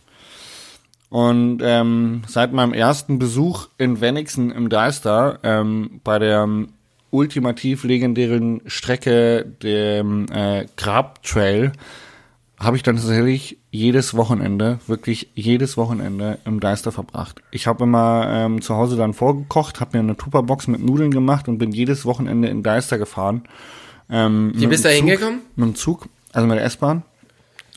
[1.11, 6.48] Und ähm, seit meinem ersten Besuch in Wenigsen im Deister, ähm, bei der
[7.11, 11.72] ultimativ legendären Strecke, dem äh, Grab Trail,
[12.62, 17.42] habe ich dann tatsächlich jedes Wochenende, wirklich jedes Wochenende im Deister verbracht.
[17.51, 21.48] Ich habe immer ähm, zu Hause dann vorgekocht, habe mir eine Tupperbox mit Nudeln gemacht
[21.48, 23.42] und bin jedes Wochenende in Deister gefahren.
[24.11, 25.40] Ähm, Wie bist du da hingekommen?
[25.57, 27.03] Mit dem Zug, also mit der S-Bahn.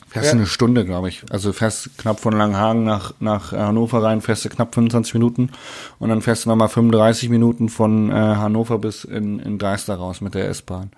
[0.08, 0.38] Fährst ja.
[0.38, 1.24] eine Stunde, glaube ich.
[1.30, 5.50] Also fährst knapp von Langhagen nach, nach Hannover rein, fährst du knapp 25 Minuten
[5.98, 10.20] und dann fährst du nochmal 35 Minuten von äh, Hannover bis in, in Deister raus
[10.20, 10.90] mit der S-Bahn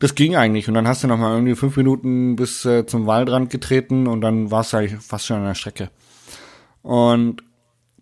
[0.00, 0.66] das ging eigentlich.
[0.66, 4.22] Und dann hast du noch mal irgendwie fünf Minuten bis äh, zum Waldrand getreten und
[4.22, 5.90] dann warst du eigentlich fast schon an der Strecke.
[6.82, 7.42] Und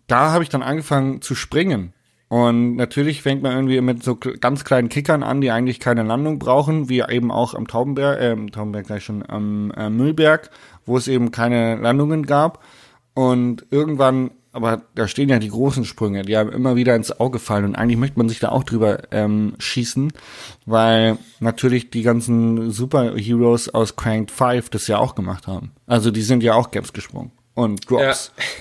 [0.07, 1.93] da habe ich dann angefangen zu springen.
[2.29, 6.39] Und natürlich fängt man irgendwie mit so ganz kleinen Kickern an, die eigentlich keine Landung
[6.39, 10.51] brauchen, wie eben auch am Taubenberg, äh, Taubenberg gleich schon, am äh, Müllberg,
[10.85, 12.63] wo es eben keine Landungen gab.
[13.13, 17.39] Und irgendwann aber da stehen ja die großen Sprünge, die haben immer wieder ins Auge
[17.39, 20.11] fallen und eigentlich möchte man sich da auch drüber ähm, schießen,
[20.65, 25.71] weil natürlich die ganzen Superheroes aus Cranked 5 das ja auch gemacht haben.
[25.85, 28.31] Also die sind ja auch Gaps gesprungen und Drops.
[28.37, 28.43] Ja.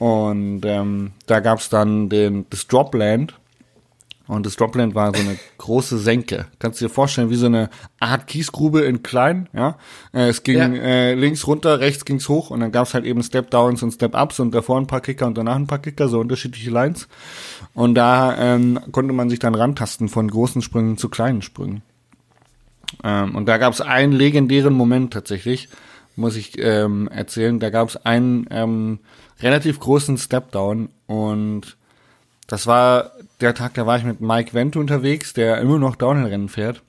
[0.00, 3.38] Und ähm, da gab's dann den das Dropland,
[4.30, 6.46] und das Dropland war so eine große Senke.
[6.60, 9.76] Kannst du dir vorstellen, wie so eine Art Kiesgrube in klein, ja.
[10.12, 10.66] Äh, es ging ja.
[10.66, 14.54] äh, links runter, rechts ging's hoch und dann gab's halt eben Step-Downs und Step-Ups und
[14.54, 17.08] davor ein paar Kicker und danach ein paar Kicker, so unterschiedliche Lines.
[17.74, 21.82] Und da ähm, konnte man sich dann rantasten von großen Sprüngen zu kleinen Sprüngen.
[23.02, 25.68] Ähm, und da gab's einen legendären Moment tatsächlich,
[26.14, 27.58] muss ich ähm, erzählen.
[27.58, 29.00] Da gab's einen ähm,
[29.40, 31.76] relativ großen Step-Down und
[32.46, 36.48] das war der Tag, da war ich mit Mike Wendt unterwegs, der immer noch Downhill-Rennen
[36.48, 36.82] fährt.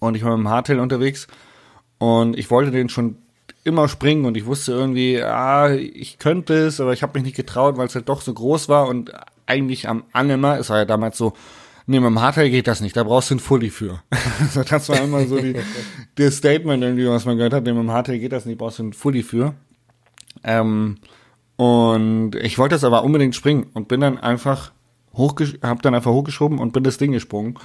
[0.00, 1.26] und ich war mit dem Hardtail unterwegs
[1.98, 3.16] und ich wollte den schon
[3.64, 7.36] immer springen und ich wusste irgendwie, ah, ich könnte es, aber ich habe mich nicht
[7.36, 9.12] getraut, weil es halt doch so groß war und
[9.46, 11.32] eigentlich am Anima, es war ja damals so,
[11.86, 14.02] nee, mit dem Hardtail geht das nicht, da brauchst du ein Fully für.
[14.68, 15.56] das war immer so die,
[16.16, 18.78] das Statement irgendwie, was man gehört hat, nee, mit dem Hardtail geht das nicht, brauchst
[18.78, 19.54] du ein Fully für.
[20.42, 20.98] Ähm,
[21.56, 24.72] und ich wollte das aber unbedingt springen und bin dann einfach
[25.16, 27.58] hochgesch hab dann einfach hochgeschoben und bin das Ding gesprungen.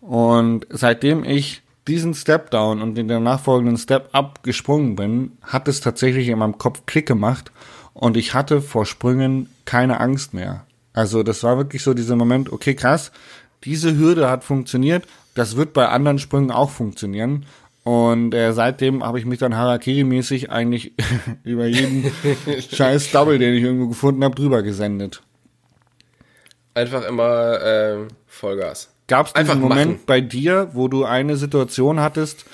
[0.00, 5.80] Und seitdem ich diesen Step Down und der nachfolgenden Step Up gesprungen bin, hat es
[5.80, 7.52] tatsächlich in meinem Kopf Klick gemacht
[7.94, 10.66] und ich hatte vor Sprüngen keine Angst mehr.
[10.92, 13.12] Also das war wirklich so dieser Moment, okay, krass,
[13.64, 17.46] diese Hürde hat funktioniert, das wird bei anderen Sprüngen auch funktionieren.
[17.82, 20.92] Und äh, seitdem habe ich mich dann Harakiri-mäßig eigentlich
[21.44, 22.10] über jeden
[22.70, 25.22] scheiß Double, den ich irgendwo gefunden habe, drüber gesendet.
[26.80, 28.88] Einfach immer äh, Vollgas.
[29.06, 30.02] Gab es diesen Einfach Moment machen.
[30.06, 32.46] bei dir, wo du eine Situation hattest,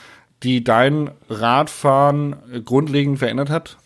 [0.43, 2.35] die dein Radfahren
[2.65, 3.77] grundlegend verändert hat?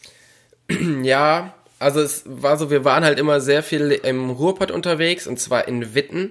[1.02, 5.38] Ja, also es war so, wir waren halt immer sehr viel im Ruhrpott unterwegs und
[5.38, 6.30] zwar in Witten.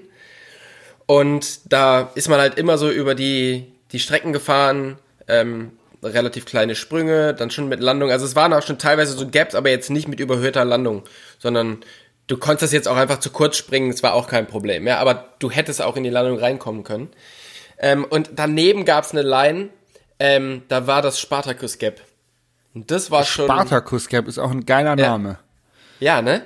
[1.05, 6.75] Und da ist man halt immer so über die, die Strecken gefahren, ähm, relativ kleine
[6.75, 8.11] Sprünge, dann schon mit Landung.
[8.11, 11.03] Also es waren auch schon teilweise so Gaps, aber jetzt nicht mit überhöhter Landung,
[11.37, 11.79] sondern
[12.29, 14.87] du konntest das jetzt auch einfach zu kurz springen, es war auch kein Problem.
[14.87, 17.09] Ja, aber du hättest auch in die Landung reinkommen können.
[17.77, 19.69] Ähm, und daneben gab's eine Line,
[20.19, 22.01] ähm, da war das Spartacus Gap.
[22.73, 23.45] Und das war schon.
[23.45, 25.09] Spartacus Cap ist auch ein geiler Ja.
[25.09, 25.39] Name.
[25.99, 26.43] Ja, ne?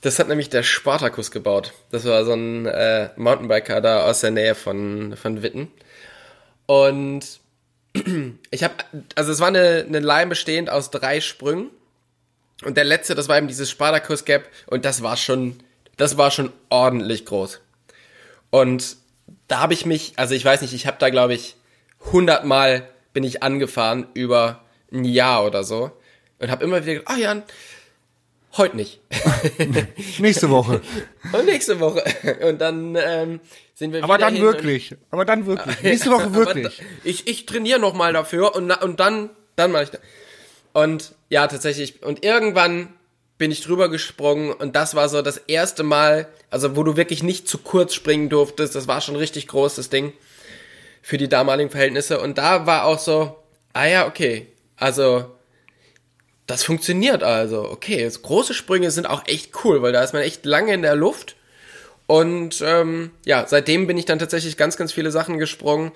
[0.00, 1.72] Das hat nämlich der Spartacus gebaut.
[1.90, 5.68] Das war so ein äh, Mountainbiker da aus der Nähe von, von Witten.
[6.66, 7.40] Und
[8.50, 8.74] ich habe,
[9.14, 11.70] also es war eine, eine Line bestehend aus drei Sprüngen.
[12.64, 14.48] Und der letzte, das war eben dieses Spartacus Gap.
[14.66, 15.56] Und das war schon,
[15.96, 17.60] das war schon ordentlich groß.
[18.50, 18.96] Und
[19.48, 21.56] da habe ich mich, also ich weiß nicht, ich habe da glaube ich
[22.06, 25.90] 100 Mal bin ich angefahren über ein Jahr oder so.
[26.38, 27.42] Und habe immer wieder gedacht, ah ja,
[28.56, 29.00] heute nicht.
[30.18, 30.80] Nächste Woche.
[31.32, 32.02] Und nächste Woche.
[32.48, 33.40] Und dann ähm,
[33.74, 34.94] sind wir Aber wieder dann wirklich.
[35.10, 35.80] Aber dann wirklich.
[35.82, 36.78] Nächste Woche wirklich.
[36.78, 40.00] da- Ich, ich trainiere noch mal dafür und, und dann, dann mache ich das.
[40.74, 42.02] Und ja, tatsächlich.
[42.02, 42.92] Und irgendwann
[43.38, 47.22] bin ich drüber gesprungen und das war so das erste Mal, also wo du wirklich
[47.22, 48.74] nicht zu kurz springen durftest.
[48.74, 50.12] Das war schon richtig groß, das Ding.
[51.00, 52.20] Für die damaligen Verhältnisse.
[52.20, 53.36] Und da war auch so,
[53.72, 54.48] ah ja, okay.
[54.76, 55.26] Also,
[56.46, 57.68] das funktioniert also.
[57.70, 60.96] Okay, große Sprünge sind auch echt cool, weil da ist man echt lange in der
[60.96, 61.36] Luft.
[62.06, 65.92] Und ähm, ja, seitdem bin ich dann tatsächlich ganz, ganz viele Sachen gesprungen.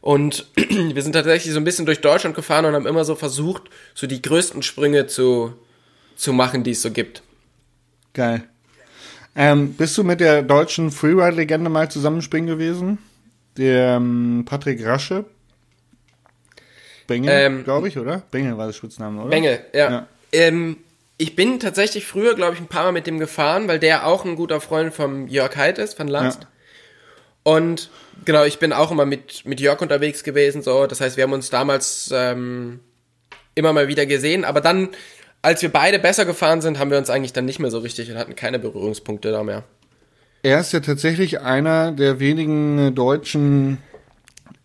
[0.00, 3.64] Und wir sind tatsächlich so ein bisschen durch Deutschland gefahren und haben immer so versucht,
[3.94, 5.54] so die größten Sprünge zu,
[6.16, 7.22] zu machen, die es so gibt.
[8.14, 8.44] Geil.
[9.36, 12.98] Ähm, bist du mit der deutschen Freeride-Legende mal zusammenspringen gewesen?
[13.56, 15.24] Der ähm, Patrick Rasche.
[17.06, 18.22] Bengel, Ähm, glaube ich, oder?
[18.30, 19.30] Bengel war das Spitzname, oder?
[19.30, 19.90] Bengel, ja.
[19.90, 20.06] Ja.
[20.32, 20.78] Ähm,
[21.18, 24.24] ich bin tatsächlich früher, glaube ich, ein paar Mal mit dem gefahren, weil der auch
[24.24, 26.42] ein guter Freund vom Jörg Heid ist, von Last.
[26.42, 26.48] Ja.
[27.42, 27.90] Und
[28.24, 30.86] genau, ich bin auch immer mit, mit Jörg unterwegs gewesen, so.
[30.86, 32.80] Das heißt, wir haben uns damals ähm,
[33.54, 34.88] immer mal wieder gesehen, aber dann,
[35.42, 38.10] als wir beide besser gefahren sind, haben wir uns eigentlich dann nicht mehr so richtig
[38.10, 39.64] und hatten keine Berührungspunkte da mehr.
[40.42, 43.78] Er ist ja tatsächlich einer der wenigen deutschen,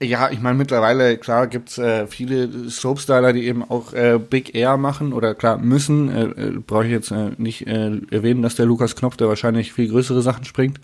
[0.02, 4.78] ja, ich meine mittlerweile, klar gibt's äh, viele Slopestyler, die eben auch äh, Big Air
[4.78, 6.10] machen oder klar müssen.
[6.10, 9.74] Äh, äh, Brauche ich jetzt äh, nicht äh, erwähnen, dass der Lukas Knopf, der wahrscheinlich
[9.74, 10.80] viel größere Sachen springt.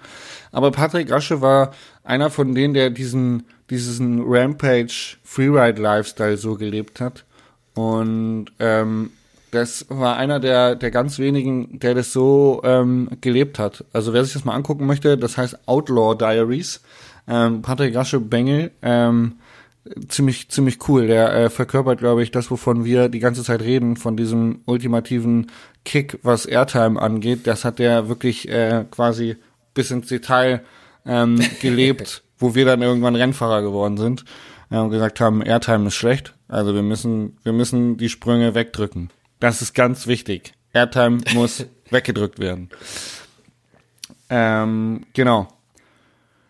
[0.51, 6.99] Aber Patrick Asche war einer von denen, der diesen, diesen Rampage Freeride Lifestyle so gelebt
[6.99, 7.25] hat.
[7.73, 9.11] Und ähm,
[9.51, 13.83] das war einer der, der ganz wenigen, der das so ähm, gelebt hat.
[13.93, 16.81] Also wer sich das mal angucken möchte, das heißt Outlaw Diaries.
[17.27, 19.33] Ähm, Patrick Rasche Bengel, ähm,
[20.07, 21.07] ziemlich, ziemlich cool.
[21.07, 25.51] Der äh, verkörpert, glaube ich, das, wovon wir die ganze Zeit reden, von diesem ultimativen
[25.85, 27.45] Kick, was Airtime angeht.
[27.45, 29.35] Das hat der wirklich äh, quasi
[29.73, 30.61] bis ins Detail
[31.05, 34.25] ähm, gelebt, wo wir dann irgendwann Rennfahrer geworden sind
[34.69, 36.33] äh, und gesagt haben, Airtime ist schlecht.
[36.47, 39.09] Also wir müssen, wir müssen die Sprünge wegdrücken.
[39.39, 40.53] Das ist ganz wichtig.
[40.73, 42.69] Airtime muss weggedrückt werden.
[44.29, 45.47] Ähm, genau.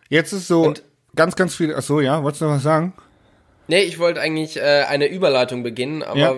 [0.10, 0.84] Jetzt ist so Und-
[1.16, 1.74] ganz, ganz viel.
[1.76, 2.94] Ach so, ja, wolltest du noch was sagen?
[3.68, 6.36] Nee, ich wollte eigentlich äh, eine Überleitung beginnen, aber Ja.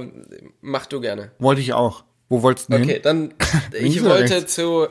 [0.62, 1.32] mach du gerne.
[1.40, 2.04] Wollte ich auch.
[2.30, 3.02] Wo wolltest du denn Okay, hin?
[3.04, 3.34] dann
[3.74, 4.88] ich wollte zu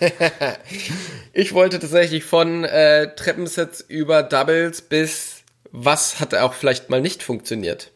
[1.32, 5.42] ich wollte tatsächlich von äh, Treppensets über Doubles bis
[5.72, 7.92] was hat auch vielleicht mal nicht funktioniert.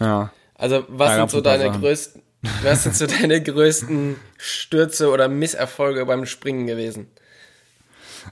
[0.00, 0.32] Ja.
[0.54, 1.80] Also was sind so deine Sachen.
[1.80, 2.22] größten
[2.62, 7.06] was sind so deine größten Stürze oder Misserfolge beim Springen gewesen?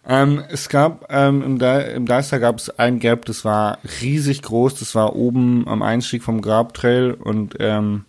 [0.06, 4.42] Ähm, es gab ähm, im, Di im Deister gab es ein Gap, das war riesig
[4.42, 4.78] groß.
[4.78, 8.04] Das war oben am Einstieg vom Grabtrail und ähm,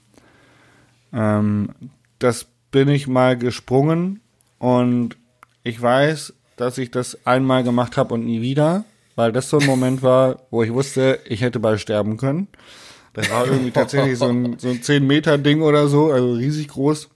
[1.14, 1.70] ähm,
[2.20, 4.22] das bin ich mal gesprungen
[4.60, 5.18] und
[5.64, 9.66] ich weiß, dass ich das einmal gemacht habe und nie wieder, weil das so ein
[9.66, 12.48] Moment war, wo ich wusste, ich hätte bald sterben können.
[13.14, 16.70] Das war irgendwie tatsächlich so ein, so ein 10 Meter Ding oder so, also riesig
[16.70, 17.10] groß.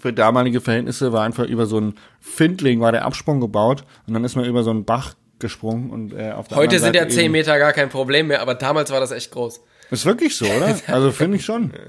[0.00, 4.24] Für damalige Verhältnisse war einfach über so ein Findling war der Absprung gebaut und dann
[4.24, 7.24] ist man über so einen Bach gesprungen und äh, auf der Heute sind ja 10
[7.26, 9.60] eben- Meter gar kein Problem mehr, aber damals war das echt groß.
[9.90, 10.74] Ist wirklich so, oder?
[10.86, 11.72] Also finde ich schon.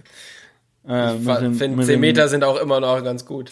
[0.88, 3.52] Äh, Ich dem- finde, mit 10 dem- Meter sind auch immer noch ganz gut.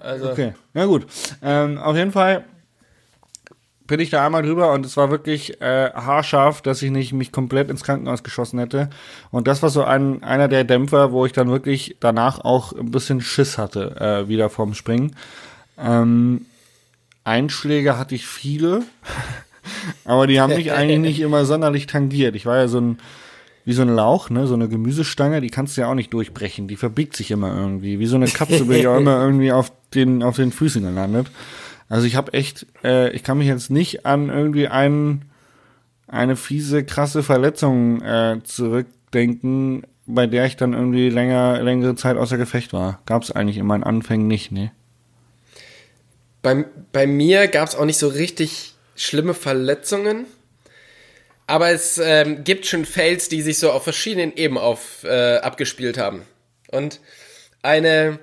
[0.00, 1.06] Also, Okay, na gut.
[1.42, 2.44] Ähm, auf jeden Fall
[3.86, 7.32] bin ich da einmal drüber und es war wirklich äh, haarscharf, dass ich nicht mich
[7.32, 8.90] komplett ins Krankenhaus geschossen hätte.
[9.30, 12.90] Und das war so ein einer der Dämpfer, wo ich dann wirklich danach auch ein
[12.90, 15.16] bisschen Schiss hatte, äh, wieder vorm Springen.
[15.78, 16.44] Ähm,
[17.24, 18.82] Einschläge hatte ich viele,
[20.04, 22.34] aber die haben mich eigentlich nicht immer sonderlich tangiert.
[22.36, 22.98] Ich war ja so ein
[23.68, 26.68] wie so ein Lauch, ne, so eine Gemüsestange, die kannst du ja auch nicht durchbrechen,
[26.68, 27.98] die verbiegt sich immer irgendwie.
[27.98, 31.28] Wie so eine Katze bin ich auch immer irgendwie auf den auf den Füßen gelandet.
[31.88, 35.26] Also ich habe echt, äh, ich kann mich jetzt nicht an irgendwie einen,
[36.06, 42.38] eine fiese, krasse Verletzung äh, zurückdenken, bei der ich dann irgendwie länger, längere Zeit außer
[42.38, 43.00] Gefecht war.
[43.06, 44.70] Gab es eigentlich in meinen Anfängen nicht, ne?
[46.42, 50.26] bei, bei mir gab es auch nicht so richtig schlimme Verletzungen.
[51.48, 55.96] Aber es ähm, gibt schon Fails, die sich so auf verschiedenen Ebenen auf, äh, abgespielt
[55.96, 56.26] haben.
[56.70, 57.00] Und
[57.62, 58.18] eine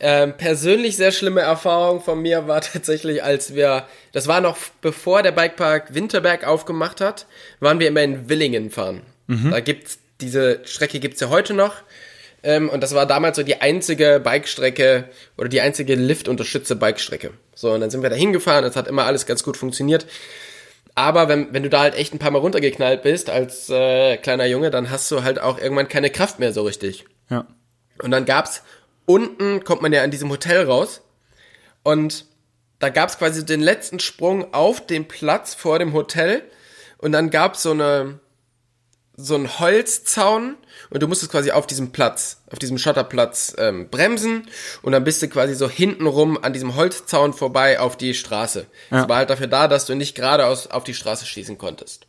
[0.00, 5.22] ähm, persönlich sehr schlimme Erfahrung von mir war tatsächlich, als wir, das war noch bevor
[5.22, 7.26] der Bikepark Winterberg aufgemacht hat,
[7.60, 9.02] waren wir immer in Willingen fahren.
[9.52, 11.76] Da gibt's, diese Strecke gibt's ja heute noch.
[12.42, 15.04] Ähm, und das war damals so die einzige Bikestrecke
[15.38, 17.30] oder die einzige liftunterstützte Bikestrecke.
[17.54, 20.04] So, und dann sind wir da hingefahren, es hat immer alles ganz gut funktioniert.
[20.96, 24.46] Aber wenn, wenn du da halt echt ein paar Mal runtergeknallt bist als äh, kleiner
[24.46, 27.04] Junge, dann hast du halt auch irgendwann keine Kraft mehr so richtig.
[27.28, 27.46] Ja.
[28.02, 28.62] Und dann gab's
[29.04, 31.02] unten kommt man ja an diesem Hotel raus
[31.82, 32.24] und
[32.78, 36.42] da gab's quasi den letzten Sprung auf dem Platz vor dem Hotel
[36.98, 38.18] und dann gab's so eine
[39.16, 40.56] so ein Holzzaun
[40.90, 44.46] und du musstest quasi auf diesem Platz, auf diesem Schotterplatz ähm, bremsen
[44.82, 48.66] und dann bist du quasi so hintenrum an diesem Holzzaun vorbei auf die Straße.
[48.90, 52.06] Das war halt dafür da, dass du nicht geradeaus auf die Straße schießen konntest.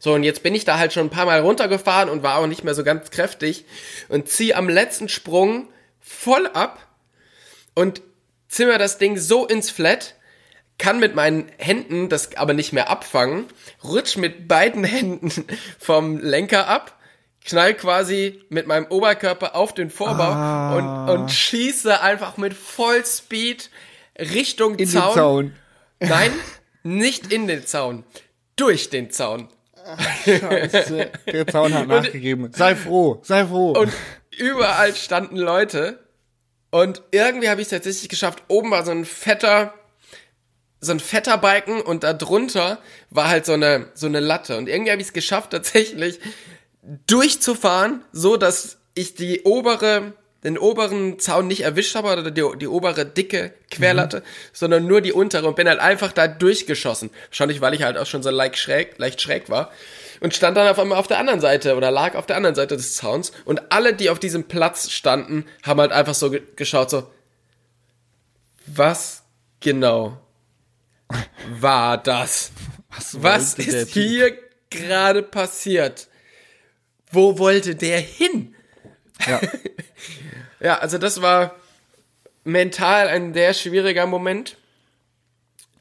[0.00, 2.46] So, und jetzt bin ich da halt schon ein paar Mal runtergefahren und war auch
[2.46, 3.64] nicht mehr so ganz kräftig
[4.08, 5.68] und zieh am letzten Sprung
[6.00, 6.78] voll ab
[7.74, 8.00] und
[8.48, 10.14] zimmer das Ding so ins Flat,
[10.78, 13.46] kann mit meinen Händen das aber nicht mehr abfangen,
[13.82, 15.44] rutsch mit beiden Händen
[15.78, 16.96] vom Lenker ab,
[17.44, 23.70] knall quasi mit meinem Oberkörper auf den Vorbau und, und schieße einfach mit Vollspeed
[24.18, 25.06] Richtung In Zaun.
[25.10, 25.52] den Zaun.
[26.00, 26.32] Nein,
[26.82, 28.04] nicht in den Zaun,
[28.56, 29.48] durch den Zaun.
[30.24, 31.10] Scheiße.
[31.26, 32.52] Der Zaun hat nachgegeben.
[32.52, 33.72] Sei froh, sei froh.
[33.72, 33.92] Und
[34.36, 36.00] überall standen Leute.
[36.70, 38.42] Und irgendwie habe ich es tatsächlich geschafft.
[38.48, 39.72] Oben war so ein fetter,
[40.80, 42.78] so ein fetter Balken und da drunter
[43.10, 44.56] war halt so eine, so eine Latte.
[44.56, 46.20] Und irgendwie habe ich es geschafft, tatsächlich
[47.06, 50.12] durchzufahren, so dass ich die obere,
[50.44, 55.12] den oberen Zaun nicht erwischt habe oder die, die obere dicke Querlatte, sondern nur die
[55.12, 57.10] untere und bin halt einfach da durchgeschossen.
[57.28, 59.70] Wahrscheinlich, weil ich halt auch schon so leicht schräg, leicht schräg war.
[60.20, 62.76] Und stand dann auf einmal auf der anderen Seite oder lag auf der anderen Seite
[62.76, 66.90] des Zauns und alle, die auf diesem Platz standen, haben halt einfach so ge geschaut,
[66.90, 67.08] so,
[68.66, 69.22] was
[69.60, 70.18] genau
[71.60, 72.52] war das?
[73.12, 74.36] Was der ist hier
[74.70, 76.08] gerade passiert?
[77.10, 78.54] Wo wollte der hin?
[79.26, 79.40] Ja.
[80.60, 81.54] Ja, also das war
[82.44, 84.56] mental ein sehr schwieriger Moment.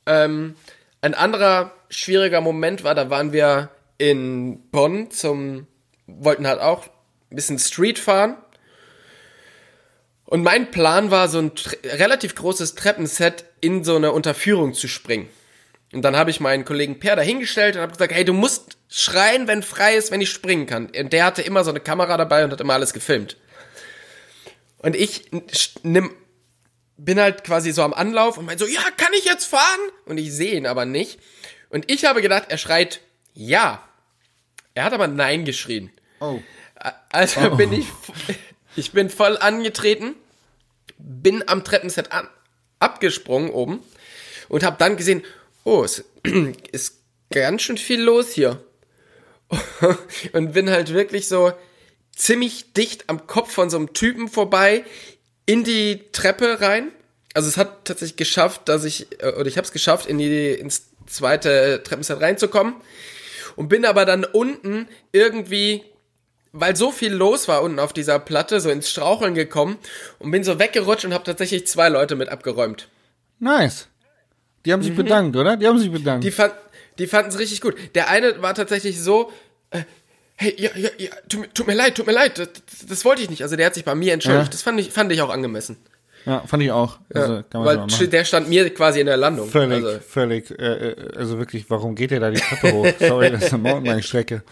[0.05, 0.55] Ähm,
[1.01, 5.67] ein anderer schwieriger Moment war, da waren wir in Bonn zum,
[6.05, 6.85] wollten halt auch
[7.31, 8.37] ein bisschen Street fahren.
[10.27, 11.51] Und mein Plan war, so ein
[11.85, 15.29] relativ großes Treppenset in so eine Unterführung zu springen.
[15.93, 19.47] Und dann habe ich meinen Kollegen Per dahingestellt und habe gesagt, hey, du musst schreien,
[19.47, 20.87] wenn frei ist, wenn ich springen kann.
[20.87, 23.37] Und der hatte immer so eine Kamera dabei und hat immer alles gefilmt.
[24.79, 25.31] Und ich
[25.83, 26.11] nimm,
[26.97, 29.79] bin halt quasi so am Anlauf und mein so, ja, kann ich jetzt fahren?
[30.05, 31.19] Und ich sehe ihn aber nicht.
[31.69, 32.99] Und ich habe gedacht, er schreit
[33.33, 33.81] ja.
[34.73, 35.89] Er hat aber nein geschrien.
[36.19, 36.41] Oh.
[37.11, 37.87] Also bin ich,
[38.77, 40.15] ich bin voll angetreten,
[40.97, 42.27] bin am Treppenset an,
[42.79, 43.79] abgesprungen oben
[44.49, 45.23] und habe dann gesehen,
[45.63, 46.05] oh, es
[46.71, 46.99] ist
[47.31, 48.63] ganz schön viel los hier.
[50.33, 51.53] und bin halt wirklich so
[52.13, 54.83] ziemlich dicht am Kopf von so einem Typen vorbei
[55.45, 56.91] in die Treppe rein.
[57.33, 60.51] also es hat tatsächlich geschafft, dass ich, äh, oder ich habe es geschafft, in die,
[60.51, 62.75] ins zweite Treppenset reinzukommen
[63.55, 65.85] und bin aber dann unten irgendwie,
[66.53, 69.77] weil so viel los war unten auf dieser Platte, so ins Straucheln gekommen
[70.19, 72.87] und bin so weggerutscht und habe tatsächlich zwei Leute mit abgeräumt.
[73.39, 73.87] Nice.
[74.65, 74.97] Die haben sich mhm.
[74.97, 75.57] bedankt, oder?
[75.57, 76.23] Die haben sich bedankt.
[76.23, 76.53] Die, fand,
[76.99, 77.75] die fanden es richtig gut.
[77.95, 79.31] Der eine war tatsächlich so,
[79.71, 79.83] äh,
[80.35, 82.49] hey, ja, ja, ja, tut, tut, mir leid, tut mir leid, das,
[82.87, 83.43] das, wollte ich nicht.
[83.43, 84.47] Also der hat sich bei mir entschuldigt.
[84.47, 84.51] Ja.
[84.51, 85.77] Das fand ich, fand ich auch angemessen.
[86.25, 86.99] Ja, fand ich auch.
[87.13, 89.49] Also, ja, weil der stand mir quasi in der Landung.
[89.49, 89.99] Völlig, also.
[89.99, 90.51] völlig.
[90.51, 92.87] Äh, äh, also wirklich, warum geht der da die Treppe hoch?
[92.99, 94.43] Sorry, das ist eine Mountainbike-Strecke.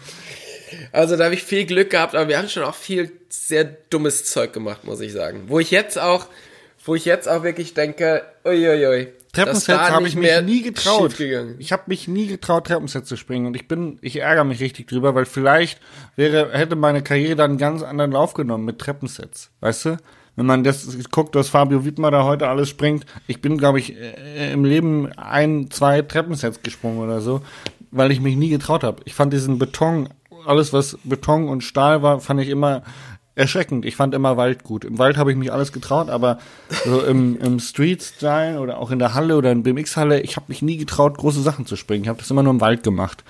[0.92, 4.24] Also da habe ich viel Glück gehabt, aber wir haben schon auch viel sehr dummes
[4.24, 5.44] Zeug gemacht, muss ich sagen.
[5.46, 6.26] Wo ich jetzt auch,
[6.84, 9.08] wo ich jetzt auch wirklich denke, uiuiui.
[9.32, 11.14] Treppensets habe ich mich nie getraut.
[11.58, 14.88] Ich habe mich nie getraut, Treppensets zu springen und ich bin, ich ärgere mich richtig
[14.88, 15.80] drüber, weil vielleicht
[16.16, 19.96] wäre, hätte meine Karriere dann einen ganz anderen Lauf genommen mit Treppensets, weißt du?
[20.36, 23.96] wenn man das guckt, was Fabio Wiedmer da heute alles springt, ich bin, glaube ich,
[23.96, 27.40] äh, im Leben ein, zwei Treppensets gesprungen oder so,
[27.90, 29.02] weil ich mich nie getraut habe.
[29.06, 30.10] Ich fand diesen Beton,
[30.46, 32.82] alles was Beton und Stahl war, fand ich immer
[33.36, 33.84] erschreckend.
[33.84, 34.84] Ich fand immer Wald gut.
[34.84, 36.38] Im Wald habe ich mich alles getraut, aber
[36.84, 40.62] so im, im Street-Style oder auch in der Halle oder in BMX-Halle, ich habe mich
[40.62, 42.04] nie getraut, große Sachen zu springen.
[42.04, 43.22] Ich habe das immer nur im Wald gemacht.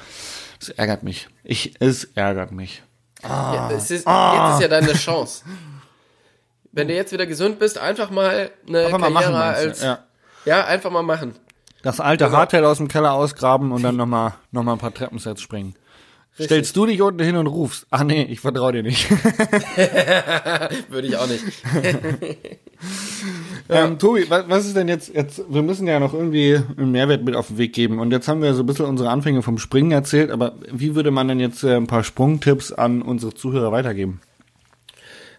[0.60, 1.28] Das ärgert mich.
[1.44, 2.82] Ich, es ärgert mich.
[3.22, 4.48] Ah, ja, es ist, ah.
[4.48, 5.44] Jetzt ist ja deine Chance.
[6.72, 9.98] wenn du jetzt wieder gesund bist, einfach mal eine einfach Karriere mal machen, als ja.
[10.44, 10.64] ja.
[10.64, 11.34] einfach mal machen.
[11.82, 14.94] Das alte also, Hardtail aus dem Keller ausgraben und dann nochmal noch mal ein paar
[14.94, 15.74] Treppensets springen.
[16.38, 16.48] Richtig.
[16.48, 19.10] Stellst du dich unten hin und rufst, ach nee, ich vertraue dir nicht.
[20.90, 21.42] Würde ich auch nicht.
[23.70, 27.24] ähm, Tobi, was, was ist denn jetzt, jetzt, wir müssen ja noch irgendwie einen Mehrwert
[27.24, 29.56] mit auf den Weg geben und jetzt haben wir so ein bisschen unsere Anfänge vom
[29.56, 33.72] Springen erzählt, aber wie würde man denn jetzt äh, ein paar Sprungtipps an unsere Zuhörer
[33.72, 34.20] weitergeben?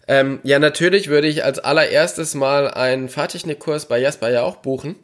[0.08, 4.96] Ähm, ja, natürlich würde ich als allererstes mal einen Fahrtechnikkurs bei Jasper ja auch buchen,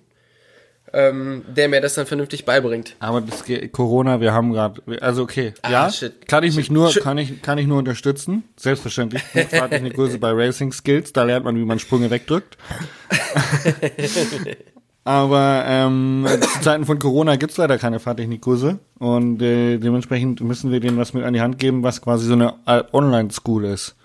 [0.92, 2.96] ähm, der mir das dann vernünftig beibringt.
[3.00, 6.28] Aber das Corona, wir haben gerade, also okay, ah, ja, shit.
[6.28, 7.04] kann ich mich nur, shit.
[7.04, 9.24] kann ich, kann ich nur unterstützen, selbstverständlich.
[9.24, 12.58] Fahrtechnikkurse bei Racing Skills, da lernt man, wie man Sprünge wegdrückt.
[15.06, 20.80] Aber ähm, zu Zeiten von Corona gibt's leider keine Fahrtechnikkurse und äh, dementsprechend müssen wir
[20.80, 22.56] denen was mit an die Hand geben, was quasi so eine
[22.94, 23.96] Online-School ist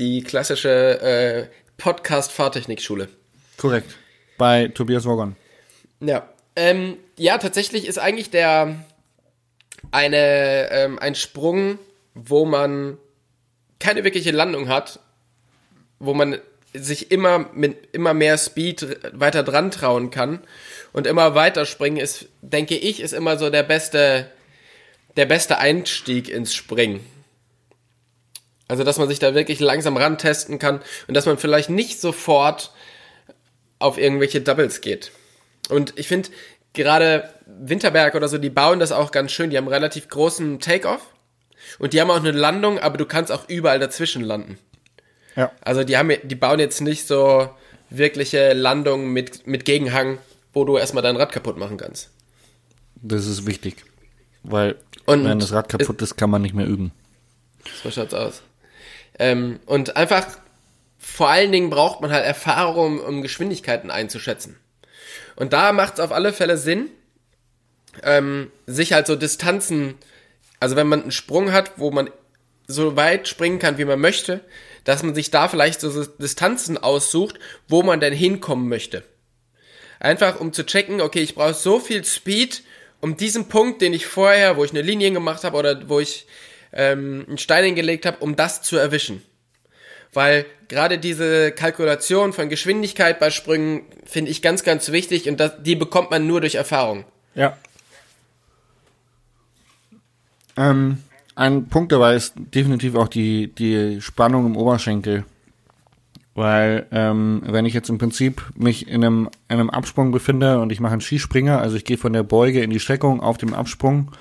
[0.00, 1.46] die klassische äh,
[1.76, 3.08] Podcast-Fahrtechnikschule.
[3.58, 3.96] Korrekt.
[4.40, 5.36] Bei Tobias Wogon.
[6.00, 6.26] Ja.
[6.56, 8.74] Ähm, ja, tatsächlich ist eigentlich der
[9.90, 11.78] eine ähm, ein Sprung,
[12.14, 12.96] wo man
[13.80, 14.98] keine wirkliche Landung hat,
[15.98, 16.38] wo man
[16.72, 20.40] sich immer mit immer mehr Speed weiter dran trauen kann
[20.94, 24.30] und immer weiter springen ist, denke ich, ist immer so der beste
[25.18, 27.04] der beste Einstieg ins Springen.
[28.68, 32.72] Also, dass man sich da wirklich langsam rantesten kann und dass man vielleicht nicht sofort
[33.80, 35.10] auf irgendwelche Doubles geht.
[35.68, 36.28] Und ich finde,
[36.72, 39.50] gerade Winterberg oder so, die bauen das auch ganz schön.
[39.50, 41.12] Die haben einen relativ großen Takeoff
[41.78, 44.58] und die haben auch eine Landung, aber du kannst auch überall dazwischen landen.
[45.36, 45.50] Ja.
[45.60, 47.48] Also die haben, die bauen jetzt nicht so
[47.88, 50.18] wirkliche Landungen mit, mit Gegenhang,
[50.52, 52.10] wo du erstmal dein Rad kaputt machen kannst.
[52.96, 53.84] Das ist wichtig.
[54.42, 54.76] Weil,
[55.06, 56.92] und wenn das Rad kaputt ist, kann man nicht mehr üben.
[57.82, 58.42] So schaut's aus.
[59.18, 60.26] Ähm, und einfach,
[61.00, 64.58] vor allen Dingen braucht man halt Erfahrung, um Geschwindigkeiten einzuschätzen.
[65.34, 66.90] Und da macht es auf alle Fälle Sinn,
[68.02, 69.94] ähm, sich halt so Distanzen,
[70.60, 72.10] also wenn man einen Sprung hat, wo man
[72.66, 74.44] so weit springen kann, wie man möchte,
[74.84, 79.02] dass man sich da vielleicht so Distanzen aussucht, wo man denn hinkommen möchte.
[79.98, 82.62] Einfach um zu checken, okay, ich brauche so viel Speed,
[83.00, 86.26] um diesen Punkt, den ich vorher, wo ich eine Linie gemacht habe oder wo ich
[86.72, 89.22] ähm, einen Stein hingelegt habe, um das zu erwischen.
[90.12, 95.62] Weil gerade diese Kalkulation von Geschwindigkeit bei Sprüngen finde ich ganz, ganz wichtig und das,
[95.62, 97.04] die bekommt man nur durch Erfahrung.
[97.34, 97.56] Ja.
[100.56, 100.98] Ähm,
[101.36, 105.24] ein Punkt dabei ist definitiv auch die, die Spannung im Oberschenkel.
[106.34, 110.70] Weil ähm, wenn ich jetzt im Prinzip mich in einem, in einem Absprung befinde und
[110.70, 113.52] ich mache einen Skispringer, also ich gehe von der Beuge in die Streckung auf dem
[113.52, 114.12] Absprung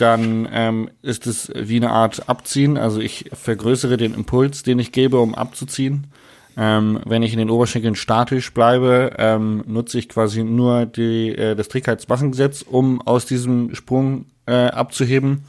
[0.00, 2.76] dann ähm, ist es wie eine Art Abziehen.
[2.76, 6.06] Also ich vergrößere den Impuls, den ich gebe, um abzuziehen.
[6.56, 11.54] Ähm, wenn ich in den Oberschenkeln statisch bleibe, ähm, nutze ich quasi nur die, äh,
[11.54, 15.44] das Trägheitsmassengesetz, um aus diesem Sprung äh, abzuheben.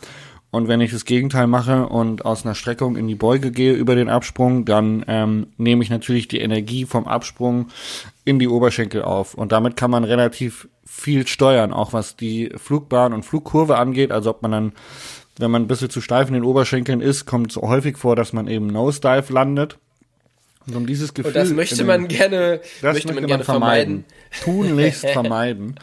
[0.52, 3.96] Und wenn ich das Gegenteil mache und aus einer Streckung in die Beuge gehe über
[3.96, 7.68] den Absprung, dann ähm, nehme ich natürlich die Energie vom Absprung
[8.26, 9.36] in die Oberschenkel auf.
[9.36, 10.68] Und damit kann man relativ
[11.00, 14.12] viel steuern, auch was die Flugbahn und Flugkurve angeht.
[14.12, 14.74] Also ob man dann,
[15.38, 18.34] wenn man ein bisschen zu steif in den Oberschenkeln ist, kommt es häufig vor, dass
[18.34, 19.78] man eben Nosedive landet.
[20.68, 21.30] Und um dieses Gefühl.
[21.30, 24.06] Und das möchte man gerne, das möchte man gerne vermeiden.
[24.30, 24.68] vermeiden.
[24.68, 25.76] Tunlichst vermeiden.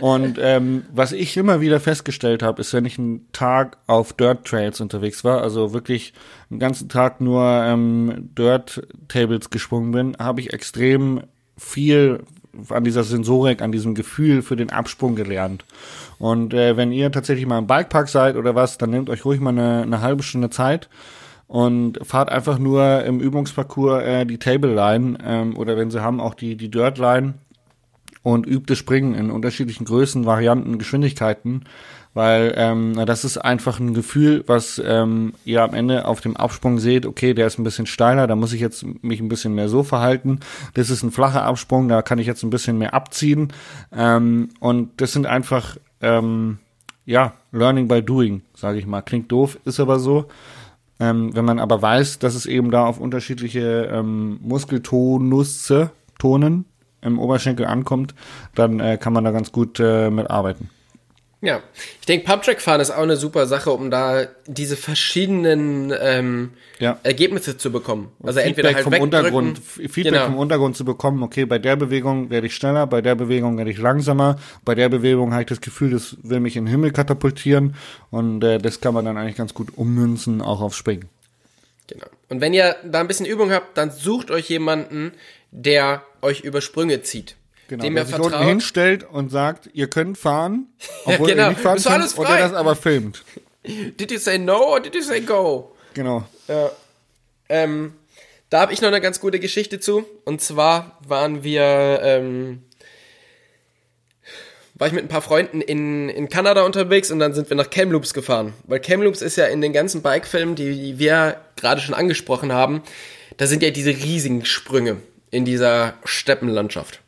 [0.00, 4.46] Und ähm, was ich immer wieder festgestellt habe, ist, wenn ich einen Tag auf Dirt
[4.46, 6.12] Trails unterwegs war, also wirklich
[6.50, 11.22] einen ganzen Tag nur ähm, Dirt Tables gesprungen bin, habe ich extrem
[11.58, 12.20] viel
[12.68, 15.64] an dieser Sensorik, an diesem Gefühl für den Absprung gelernt.
[16.18, 19.40] Und äh, wenn ihr tatsächlich mal im Bikepark seid oder was, dann nehmt euch ruhig
[19.40, 20.88] mal eine, eine halbe Stunde Zeit
[21.48, 26.20] und fahrt einfach nur im Übungsparcours äh, die Table Line ähm, oder wenn sie haben
[26.20, 27.34] auch die die Dirt Line
[28.22, 31.64] und übt das Springen in unterschiedlichen Größen, Varianten, Geschwindigkeiten,
[32.14, 36.78] weil ähm, das ist einfach ein Gefühl, was ähm, ihr am Ende auf dem Absprung
[36.78, 39.68] seht, okay, der ist ein bisschen steiler, da muss ich jetzt mich ein bisschen mehr
[39.68, 40.40] so verhalten.
[40.74, 43.52] Das ist ein flacher Absprung, da kann ich jetzt ein bisschen mehr abziehen.
[43.92, 46.58] Ähm, und das sind einfach, ähm,
[47.06, 49.02] ja, Learning by Doing, sage ich mal.
[49.02, 50.26] Klingt doof, ist aber so.
[51.00, 56.66] Ähm, wenn man aber weiß, dass es eben da auf unterschiedliche ähm, Muskeltonusse, Tonen
[57.00, 58.14] im Oberschenkel ankommt,
[58.54, 60.70] dann äh, kann man da ganz gut äh, mit arbeiten.
[61.44, 61.60] Ja,
[62.00, 67.00] ich denke, Pumptrack-Fahren ist auch eine super Sache, um da diese verschiedenen ähm, Ja.
[67.02, 68.12] Ergebnisse zu bekommen.
[68.22, 70.24] Also Feedback entweder halt vom Untergrund, Feedback Genau.
[70.26, 73.72] vom Untergrund zu bekommen, okay, bei der Bewegung werde ich schneller, bei der Bewegung werde
[73.72, 76.92] ich langsamer, bei der Bewegung habe ich das Gefühl, das will mich in den Himmel
[76.92, 77.74] katapultieren
[78.12, 81.08] und äh, das kann man dann eigentlich ganz gut ummünzen, auch auf Springen.
[81.88, 82.06] Genau.
[82.28, 85.10] Und wenn ihr da ein bisschen Übung habt, dann sucht euch jemanden,
[85.50, 87.34] der euch über Sprünge zieht.
[87.72, 88.48] Genau, dem ihr sich unten vertraut.
[88.48, 90.66] hinstellt und sagt, ihr könnt fahren,
[91.06, 91.44] obwohl genau.
[91.44, 92.20] ihr nicht fahren könnt, frei.
[92.20, 93.24] oder das aber filmt.
[93.64, 95.74] Did you say no or did you say go?
[95.94, 96.26] Genau.
[96.48, 96.70] Ja.
[97.48, 97.94] Ähm,
[98.50, 100.04] da habe ich noch eine ganz gute Geschichte zu.
[100.26, 102.62] Und zwar waren wir, ähm,
[104.74, 107.70] war ich mit ein paar Freunden in, in Kanada unterwegs und dann sind wir nach
[107.70, 108.52] Kamloops gefahren.
[108.66, 112.82] Weil Kamloops ist ja in den ganzen Bikefilmen, die, die wir gerade schon angesprochen haben,
[113.38, 114.98] da sind ja diese riesigen Sprünge
[115.30, 117.01] in dieser Steppenlandschaft.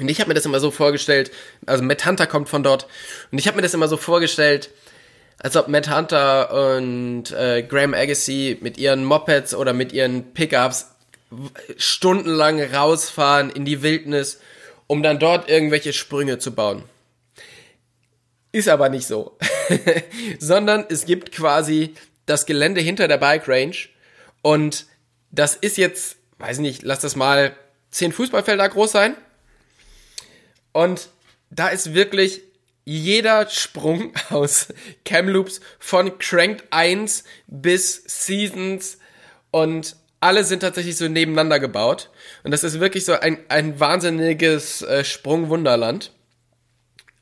[0.00, 1.30] Und ich habe mir das immer so vorgestellt,
[1.66, 2.86] also Matt Hunter kommt von dort,
[3.30, 4.70] und ich habe mir das immer so vorgestellt,
[5.38, 10.86] als ob Matt Hunter und äh, Graham Agassi mit ihren Mopeds oder mit ihren Pickups
[11.76, 14.40] stundenlang rausfahren in die Wildnis,
[14.86, 16.84] um dann dort irgendwelche Sprünge zu bauen.
[18.52, 19.38] Ist aber nicht so.
[20.38, 21.94] Sondern es gibt quasi
[22.26, 23.76] das Gelände hinter der Bike Range
[24.42, 24.86] und
[25.30, 27.56] das ist jetzt, weiß nicht, lass das mal
[27.92, 29.16] zehn Fußballfelder groß sein.
[30.72, 31.10] Und
[31.50, 32.42] da ist wirklich
[32.84, 34.68] jeder Sprung aus
[35.04, 38.98] Kamloops von Cranked 1 bis Seasons
[39.52, 42.10] und alle sind tatsächlich so nebeneinander gebaut.
[42.44, 46.12] Und das ist wirklich so ein, ein wahnsinniges äh, Sprungwunderland.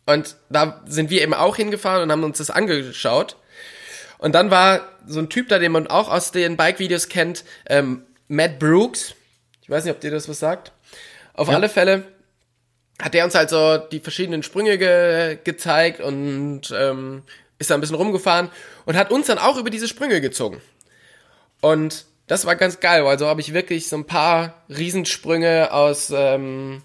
[0.04, 3.36] Und da sind wir eben auch hingefahren und haben uns das angeschaut.
[4.18, 8.02] Und dann war so ein Typ da, den man auch aus den Bike-Videos kennt, ähm,
[8.28, 9.14] Matt Brooks.
[9.70, 10.72] Ich weiß nicht, ob dir das was sagt.
[11.32, 12.02] Auf alle Fälle
[13.00, 17.22] hat der uns halt so die verschiedenen Sprünge ge gezeigt und ähm,
[17.60, 18.50] ist da ein bisschen rumgefahren
[18.84, 20.60] und hat uns dann auch über diese Sprünge gezogen.
[21.60, 26.12] Und das war ganz geil, weil so habe ich wirklich so ein paar Riesensprünge aus,
[26.12, 26.82] ähm,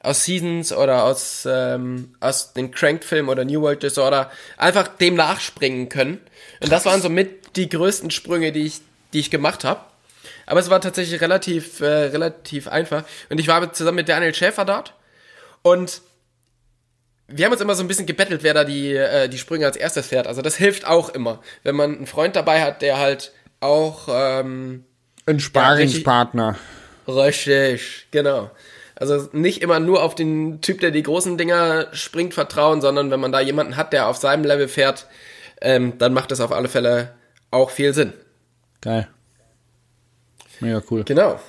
[0.00, 5.88] aus Seasons oder aus, ähm, aus den Cranked-Filmen oder New World Disorder einfach dem nachspringen
[5.88, 6.20] können.
[6.60, 8.82] Und das waren so mit die größten Sprünge, die ich,
[9.14, 9.80] die ich gemacht habe.
[10.46, 13.04] Aber es war tatsächlich relativ, äh, relativ einfach.
[13.28, 14.94] Und ich war zusammen mit Daniel Schäfer dort.
[15.62, 16.02] Und
[17.28, 19.76] wir haben uns immer so ein bisschen gebettelt, wer da die, äh, die Sprünge als
[19.76, 20.26] erstes fährt.
[20.26, 21.40] Also das hilft auch immer.
[21.62, 24.84] Wenn man einen Freund dabei hat, der halt auch ähm,
[25.26, 26.56] Ein Sparingspartner.
[27.08, 28.50] richtig, genau.
[28.94, 33.20] Also nicht immer nur auf den Typ, der die großen Dinger springt, vertrauen, sondern wenn
[33.20, 35.06] man da jemanden hat, der auf seinem Level fährt,
[35.60, 37.12] ähm, dann macht das auf alle Fälle
[37.50, 38.12] auch viel Sinn.
[38.80, 39.08] Geil.
[40.60, 41.04] Mega cool.
[41.04, 41.40] Genau.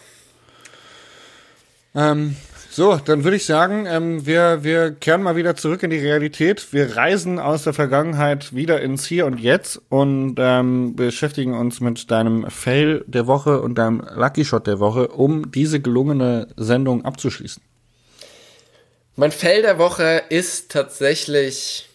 [1.95, 2.35] Ähm,
[2.69, 6.73] so, dann würde ich sagen, ähm, wir, wir kehren mal wieder zurück in die Realität.
[6.73, 12.11] Wir reisen aus der Vergangenheit wieder ins Hier und Jetzt und ähm, beschäftigen uns mit
[12.11, 17.63] deinem Fail der Woche und deinem Lucky Shot der Woche, um diese gelungene Sendung abzuschließen.
[19.15, 21.89] Mein Fell der Woche ist tatsächlich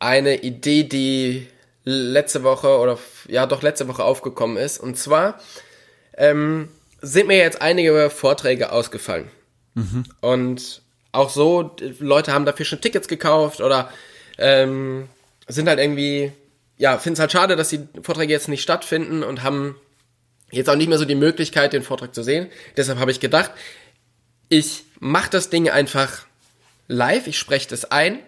[0.00, 1.46] eine Idee, die
[1.84, 4.78] letzte Woche oder ja doch letzte Woche aufgekommen ist.
[4.78, 5.40] Und zwar
[6.16, 6.68] ähm,
[7.00, 9.30] sind mir jetzt einige Vorträge ausgefallen.
[10.20, 13.90] Und auch so, Leute haben dafür schon Tickets gekauft oder
[14.38, 15.08] ähm,
[15.48, 16.32] sind halt irgendwie,
[16.76, 19.76] ja, finden es halt schade, dass die Vorträge jetzt nicht stattfinden und haben
[20.50, 22.48] jetzt auch nicht mehr so die Möglichkeit, den Vortrag zu sehen.
[22.76, 23.50] Deshalb habe ich gedacht,
[24.48, 26.26] ich mache das Ding einfach
[26.88, 28.18] live, ich spreche das ein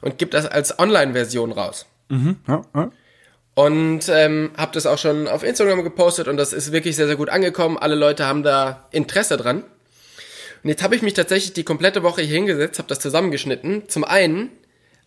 [0.00, 1.86] und gebe das als Online-Version raus.
[2.08, 2.90] Ja, ja.
[3.54, 7.16] Und ähm, habe das auch schon auf Instagram gepostet und das ist wirklich sehr, sehr
[7.16, 7.78] gut angekommen.
[7.78, 9.64] Alle Leute haben da Interesse dran.
[10.62, 13.88] Und jetzt habe ich mich tatsächlich die komplette Woche hier hingesetzt, habe das zusammengeschnitten.
[13.88, 14.50] Zum einen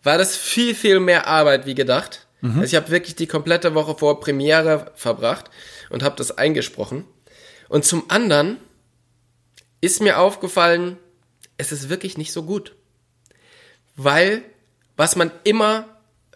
[0.02, 2.26] war das viel, viel mehr Arbeit wie gedacht.
[2.40, 2.60] Mhm.
[2.60, 5.50] Also ich habe wirklich die komplette Woche vor Premiere verbracht
[5.90, 7.04] und habe das eingesprochen.
[7.68, 8.56] Und zum anderen
[9.80, 10.96] ist mir aufgefallen,
[11.56, 12.74] es ist wirklich nicht so gut.
[13.94, 14.42] Weil
[14.96, 15.86] was man immer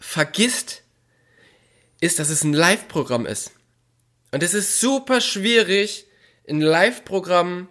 [0.05, 0.83] vergisst,
[2.01, 3.53] ist, dass es ein Live-Programm ist.
[4.33, 6.07] Und es ist super schwierig,
[6.49, 7.69] ein Live-Programm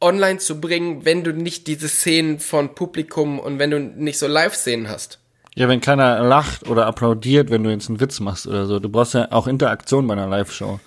[0.00, 4.26] online zu bringen, wenn du nicht diese Szenen von Publikum und wenn du nicht so
[4.26, 5.18] Live-Szenen hast.
[5.54, 8.78] Ja, wenn keiner lacht oder applaudiert, wenn du jetzt einen Witz machst oder so.
[8.78, 10.80] Du brauchst ja auch Interaktion bei einer Live-Show.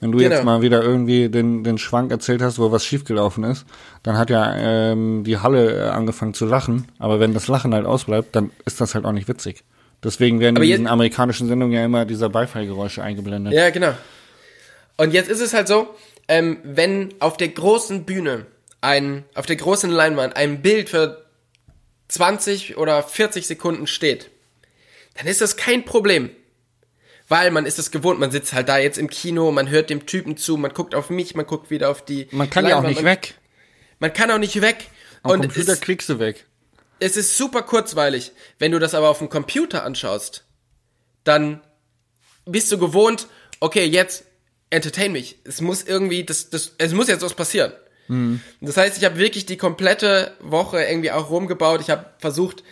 [0.00, 0.34] Wenn du genau.
[0.34, 3.66] jetzt mal wieder irgendwie den, den Schwank erzählt hast, wo was schiefgelaufen ist,
[4.02, 6.86] dann hat ja ähm, die Halle äh, angefangen zu lachen.
[6.98, 9.62] Aber wenn das Lachen halt ausbleibt, dann ist das halt auch nicht witzig.
[10.02, 13.52] Deswegen werden in diesen amerikanischen Sendungen ja immer dieser Beifallgeräusche eingeblendet.
[13.52, 13.94] Ja, genau.
[14.96, 15.94] Und jetzt ist es halt so,
[16.28, 18.46] ähm, wenn auf der großen Bühne
[18.80, 21.26] ein, auf der großen Leinwand ein Bild für
[22.08, 24.30] 20 oder 40 Sekunden steht,
[25.16, 26.30] dann ist das kein Problem.
[27.28, 30.06] Weil man ist es gewohnt, man sitzt halt da jetzt im Kino, man hört dem
[30.06, 32.26] Typen zu, man guckt auf mich, man guckt wieder auf die.
[32.32, 33.34] Man kann Leinwand, ja auch nicht man, weg.
[34.00, 34.88] Man kann auch nicht weg.
[35.22, 36.46] Am und Computer es, klickst du weg
[37.00, 38.32] es ist super kurzweilig.
[38.58, 40.44] Wenn du das aber auf dem Computer anschaust,
[41.24, 41.60] dann
[42.44, 43.26] bist du gewohnt,
[43.58, 44.24] okay, jetzt
[44.70, 45.38] entertain mich.
[45.44, 47.72] Es muss irgendwie, das, das, es muss jetzt was passieren.
[48.08, 48.40] Mhm.
[48.60, 51.80] Das heißt, ich habe wirklich die komplette Woche irgendwie auch rumgebaut.
[51.80, 52.62] Ich habe versucht,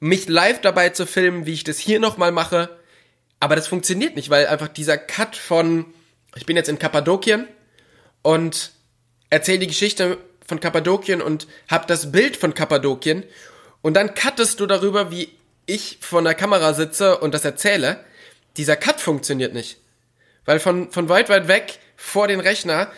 [0.00, 2.70] mich live dabei zu filmen, wie ich das hier nochmal mache.
[3.40, 5.86] Aber das funktioniert nicht, weil einfach dieser Cut von,
[6.36, 7.48] ich bin jetzt in Kappadokien
[8.22, 8.72] und
[9.30, 13.24] erzähle die Geschichte von Kappadokien und habe das Bild von Kappadokien
[13.82, 15.28] und dann cuttest du darüber, wie
[15.66, 18.04] ich vor der Kamera sitze und das erzähle.
[18.56, 19.78] Dieser Cut funktioniert nicht.
[20.44, 22.90] Weil von, von weit, weit weg vor den Rechner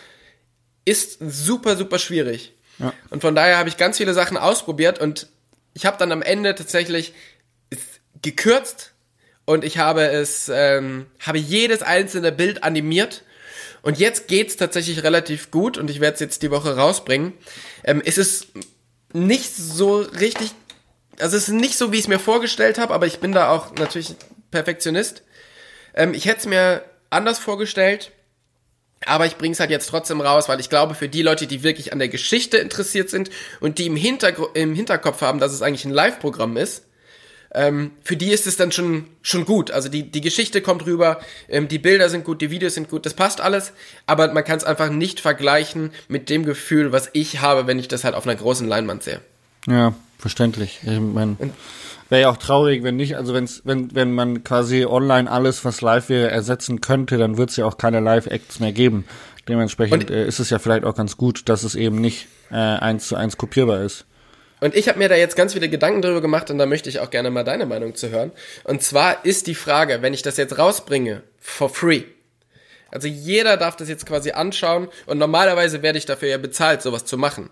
[0.83, 2.53] ist super, super schwierig.
[2.79, 2.93] Ja.
[3.09, 5.27] Und von daher habe ich ganz viele Sachen ausprobiert und
[5.73, 7.13] ich habe dann am Ende tatsächlich
[8.21, 8.93] gekürzt
[9.45, 13.23] und ich habe es, ähm, habe jedes einzelne Bild animiert.
[13.81, 17.33] Und jetzt geht's tatsächlich relativ gut und ich werde es jetzt die Woche rausbringen.
[17.83, 18.47] Ähm, es ist
[19.13, 20.51] nicht so richtig
[21.19, 23.49] also es ist nicht so, wie ich es mir vorgestellt habe, aber ich bin da
[23.49, 24.15] auch natürlich
[24.51, 25.23] Perfektionist.
[25.93, 28.11] Ähm, ich hätte es mir anders vorgestellt,
[29.05, 31.63] aber ich bringe es halt jetzt trotzdem raus, weil ich glaube, für die Leute, die
[31.63, 35.61] wirklich an der Geschichte interessiert sind und die im, Hintergr im Hinterkopf haben, dass es
[35.61, 36.83] eigentlich ein Live-Programm ist,
[37.53, 39.71] ähm, für die ist es dann schon, schon gut.
[39.71, 43.05] Also die, die Geschichte kommt rüber, ähm, die Bilder sind gut, die Videos sind gut,
[43.05, 43.71] das passt alles,
[44.05, 47.87] aber man kann es einfach nicht vergleichen mit dem Gefühl, was ich habe, wenn ich
[47.87, 49.21] das halt auf einer großen Leinwand sehe.
[49.67, 50.79] Ja, verständlich.
[50.83, 51.37] Ich meine,
[52.09, 55.81] wäre ja auch traurig, wenn nicht, also wenn's, wenn, wenn man quasi online alles, was
[55.81, 59.05] live wäre, ersetzen könnte, dann wird es ja auch keine Live-Acts mehr geben.
[59.47, 63.07] Dementsprechend äh, ist es ja vielleicht auch ganz gut, dass es eben nicht äh, eins
[63.07, 64.05] zu eins kopierbar ist.
[64.61, 66.99] Und ich habe mir da jetzt ganz viele Gedanken drüber gemacht und da möchte ich
[66.99, 68.31] auch gerne mal deine Meinung zu hören.
[68.63, 72.03] Und zwar ist die Frage, wenn ich das jetzt rausbringe, for free.
[72.89, 77.05] Also jeder darf das jetzt quasi anschauen und normalerweise werde ich dafür ja bezahlt, sowas
[77.05, 77.49] zu machen.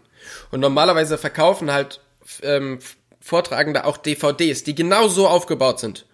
[0.52, 2.02] Und normalerweise verkaufen halt
[2.42, 2.80] ähm,
[3.20, 6.06] Vortragende auch DVDs, die genau so aufgebaut sind.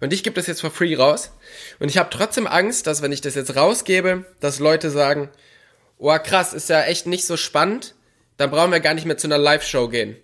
[0.00, 1.32] Und ich gebe das jetzt for free raus.
[1.78, 5.30] Und ich habe trotzdem Angst, dass wenn ich das jetzt rausgebe, dass Leute sagen,
[5.98, 7.94] oh krass, ist ja echt nicht so spannend,
[8.36, 10.16] dann brauchen wir gar nicht mehr zu einer Live-Show gehen.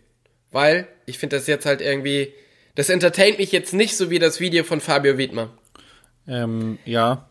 [0.51, 2.33] Weil ich finde das jetzt halt irgendwie,
[2.75, 5.51] das entertaint mich jetzt nicht so wie das Video von Fabio Wiedmer.
[6.27, 7.29] Ähm, ja,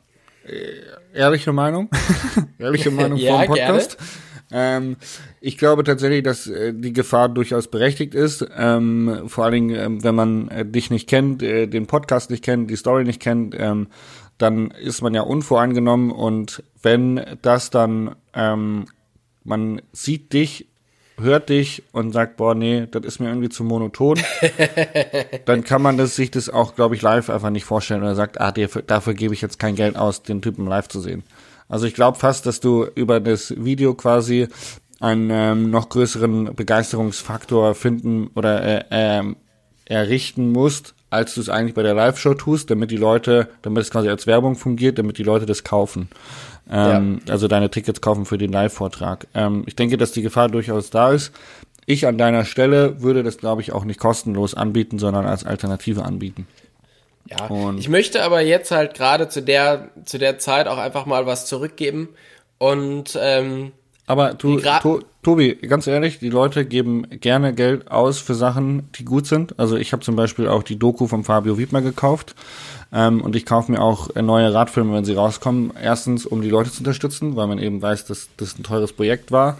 [1.13, 1.89] ehrliche Meinung,
[2.59, 3.97] ehrliche Meinung ja, vom Podcast.
[3.97, 4.11] Gerne.
[4.51, 4.95] Ähm,
[5.41, 8.45] ich glaube tatsächlich, dass äh, die Gefahr durchaus berechtigt ist.
[8.57, 12.43] Ähm, vor allen Dingen, ähm, wenn man äh, dich nicht kennt, äh, den Podcast nicht
[12.43, 13.87] kennt, die Story nicht kennt, ähm,
[14.37, 18.85] dann ist man ja unvoreingenommen und wenn das dann, ähm,
[19.43, 20.67] man sieht dich,
[21.19, 24.19] hört dich und sagt, boah, nee, das ist mir irgendwie zu monoton,
[25.45, 28.39] dann kann man das, sich das auch, glaube ich, live einfach nicht vorstellen oder sagt,
[28.39, 31.23] ah, dafür, dafür gebe ich jetzt kein Geld aus, den Typen live zu sehen.
[31.69, 34.47] Also ich glaube fast, dass du über das Video quasi
[34.99, 39.35] einen ähm, noch größeren Begeisterungsfaktor finden oder äh, äh,
[39.85, 43.91] errichten musst, als du es eigentlich bei der Live-Show tust, damit die Leute, damit es
[43.91, 46.09] quasi als Werbung fungiert, damit die Leute das kaufen.
[46.69, 47.33] Ähm, ja.
[47.33, 49.27] Also deine Tickets kaufen für den Live-Vortrag.
[49.33, 51.31] Ähm, ich denke, dass die Gefahr durchaus da ist.
[51.85, 56.03] Ich an deiner Stelle würde das, glaube ich, auch nicht kostenlos anbieten, sondern als Alternative
[56.03, 56.45] anbieten.
[57.29, 61.05] Ja, und ich möchte aber jetzt halt gerade zu der, zu der Zeit auch einfach
[61.05, 62.09] mal was zurückgeben.
[62.57, 63.71] Und ähm,
[64.05, 69.05] Aber du, to, Tobi, ganz ehrlich, die Leute geben gerne Geld aus für Sachen, die
[69.05, 69.59] gut sind.
[69.59, 72.33] Also ich habe zum Beispiel auch die Doku von Fabio Wiedmer gekauft.
[72.93, 75.73] Ähm, und ich kaufe mir auch neue Radfilme, wenn sie rauskommen.
[75.81, 79.31] Erstens, um die Leute zu unterstützen, weil man eben weiß, dass das ein teures Projekt
[79.31, 79.57] war.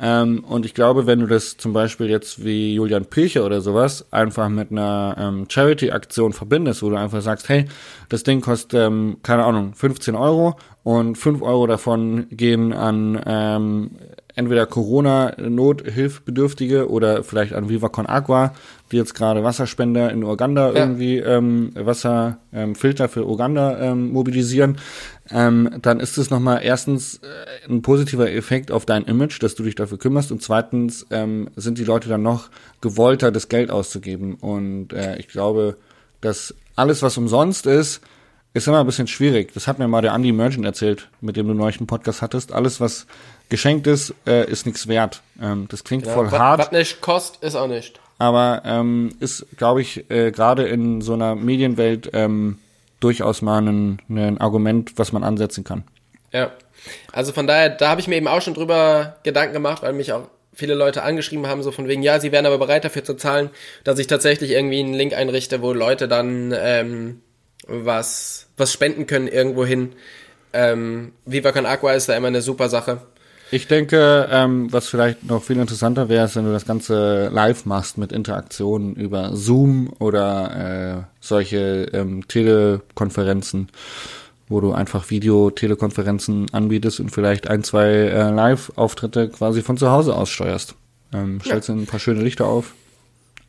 [0.00, 4.06] Ähm, und ich glaube, wenn du das zum Beispiel jetzt wie Julian Pilcher oder sowas
[4.12, 7.64] einfach mit einer ähm, Charity-Aktion verbindest, wo du einfach sagst, hey,
[8.08, 13.90] das Ding kostet, ähm, keine Ahnung, 15 Euro und 5 Euro davon gehen an ähm,
[14.38, 18.54] entweder Corona-Nothilfbedürftige oder vielleicht an Viva Con Agua,
[18.92, 20.76] die jetzt gerade Wasserspender in Uganda ja.
[20.76, 24.76] irgendwie ähm, Wasserfilter ähm, für Uganda ähm, mobilisieren,
[25.30, 29.64] ähm, dann ist es nochmal erstens äh, ein positiver Effekt auf dein Image, dass du
[29.64, 32.48] dich dafür kümmerst und zweitens ähm, sind die Leute dann noch
[32.80, 35.76] gewollter, das Geld auszugeben und äh, ich glaube,
[36.20, 38.02] dass alles, was umsonst ist,
[38.54, 39.52] ist immer ein bisschen schwierig.
[39.52, 42.52] Das hat mir mal der Andy Merchant erzählt, mit dem du neulich einen Podcast hattest.
[42.52, 43.06] Alles, was
[43.48, 45.22] geschenkt ist, äh, ist nichts wert.
[45.40, 46.14] Ähm, das klingt genau.
[46.14, 46.60] voll hart.
[46.60, 48.00] Was nicht kostet, ist auch nicht.
[48.18, 52.58] Aber ähm, ist, glaube ich, äh, gerade in so einer Medienwelt ähm,
[53.00, 55.84] durchaus mal ein, ein Argument, was man ansetzen kann.
[56.32, 56.52] Ja.
[57.12, 60.12] Also von daher, da habe ich mir eben auch schon drüber Gedanken gemacht, weil mich
[60.12, 63.14] auch viele Leute angeschrieben haben, so von wegen, ja, sie wären aber bereit dafür zu
[63.14, 63.50] zahlen,
[63.84, 67.20] dass ich tatsächlich irgendwie einen Link einrichte, wo Leute dann ähm,
[67.68, 69.92] was, was spenden können irgendwo hin.
[70.52, 73.02] Ähm, Viva Con Aqua ist da immer eine super Sache.
[73.50, 77.64] Ich denke, ähm, was vielleicht noch viel interessanter wäre, ist, wenn du das Ganze live
[77.64, 83.68] machst mit Interaktionen über Zoom oder äh, solche ähm, Telekonferenzen,
[84.48, 90.14] wo du einfach Video-Telekonferenzen anbietest und vielleicht ein, zwei äh, Live-Auftritte quasi von zu Hause
[90.14, 90.74] aus steuerst.
[91.14, 91.74] Ähm, stellst ja.
[91.74, 92.74] ein paar schöne Lichter auf,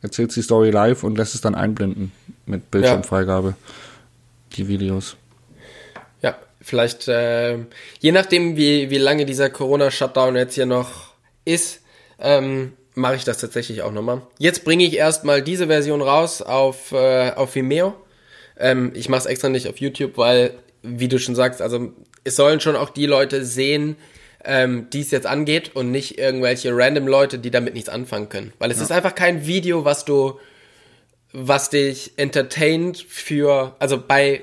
[0.00, 2.10] erzählst die Story live und lässt es dann einblenden
[2.46, 3.54] mit Bildschirmfreigabe, ja.
[4.56, 5.16] die Videos
[6.60, 7.58] vielleicht, äh,
[8.00, 11.80] je nachdem, wie, wie lange dieser Corona-Shutdown jetzt hier noch ist,
[12.18, 14.22] ähm, mache ich das tatsächlich auch nochmal.
[14.38, 17.94] Jetzt bringe ich erstmal diese Version raus auf, äh, auf Vimeo.
[18.58, 21.92] Ähm, ich mache es extra nicht auf YouTube, weil, wie du schon sagst, also
[22.24, 23.96] es sollen schon auch die Leute sehen,
[24.44, 28.52] ähm, die es jetzt angeht und nicht irgendwelche random Leute, die damit nichts anfangen können.
[28.58, 28.84] Weil es ja.
[28.84, 30.38] ist einfach kein Video, was du,
[31.32, 34.42] was dich entertaint für, also bei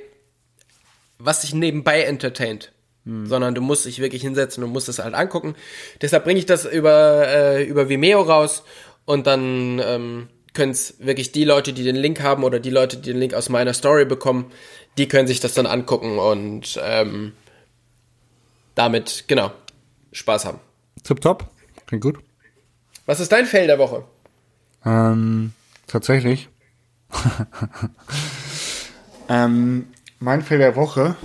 [1.19, 2.71] was sich nebenbei entertaint.
[3.05, 3.25] Hm.
[3.27, 5.55] Sondern du musst dich wirklich hinsetzen und musst es halt angucken.
[6.01, 8.63] Deshalb bringe ich das über, äh, über Vimeo raus
[9.05, 12.97] und dann ähm, können es wirklich die Leute, die den Link haben oder die Leute,
[12.97, 14.51] die den Link aus meiner Story bekommen,
[14.97, 17.33] die können sich das dann angucken und ähm,
[18.75, 19.51] damit, genau,
[20.11, 20.59] Spaß haben.
[21.03, 21.47] Tip top,
[21.85, 22.17] klingt gut.
[23.05, 24.03] Was ist dein Fail der Woche?
[24.85, 25.53] Ähm,
[25.87, 26.49] tatsächlich.
[29.29, 29.87] ähm,
[30.19, 31.15] mein Fail der Woche.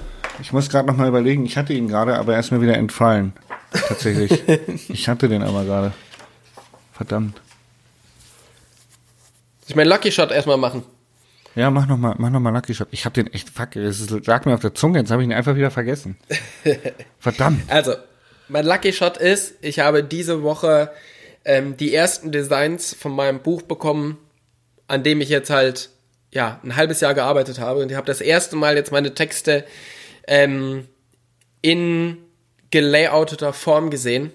[0.40, 1.45] Ich muss gerade noch mal überlegen.
[1.45, 3.32] Ich hatte ihn gerade, aber er ist mir wieder entfallen.
[3.72, 4.43] Tatsächlich.
[4.88, 5.93] ich hatte den aber gerade.
[6.93, 7.40] Verdammt.
[9.66, 10.82] Ich mein Lucky Shot erstmal machen.
[11.55, 12.88] Ja, mach noch mal, mach noch mal Lucky Shot.
[12.90, 15.34] Ich hab den echt, fuck, es lag mir auf der Zunge, jetzt habe ich ihn
[15.34, 16.16] einfach wieder vergessen.
[17.18, 17.70] Verdammt.
[17.70, 17.95] Also,
[18.49, 20.90] mein Lucky Shot ist, ich habe diese Woche
[21.45, 24.18] ähm, die ersten Designs von meinem Buch bekommen,
[24.88, 25.90] an dem ich jetzt halt
[26.32, 29.64] ja, ein halbes Jahr gearbeitet habe und ich habe das erste Mal jetzt meine Texte
[30.26, 30.88] ähm,
[31.60, 32.18] in
[32.70, 34.32] gelayouteter Form gesehen.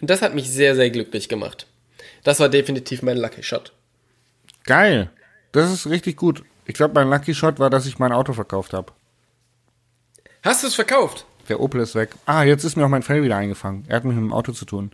[0.00, 1.66] Und das hat mich sehr, sehr glücklich gemacht.
[2.22, 3.72] Das war definitiv mein Lucky Shot.
[4.64, 5.10] Geil.
[5.52, 6.44] Das ist richtig gut.
[6.66, 8.92] Ich glaube, mein Lucky Shot war, dass ich mein Auto verkauft habe.
[10.42, 11.26] Hast du es verkauft?
[11.50, 12.10] Der Opel ist weg.
[12.26, 13.84] Ah, jetzt ist mir auch mein Fell wieder eingefangen.
[13.88, 14.92] Er hat mich mit dem Auto zu tun.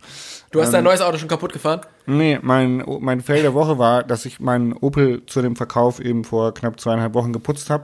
[0.49, 1.81] Du hast ähm, dein neues Auto schon kaputt gefahren?
[2.07, 6.23] Nee, mein, mein Fail der Woche war, dass ich meinen Opel zu dem Verkauf eben
[6.23, 7.83] vor knapp zweieinhalb Wochen geputzt habe.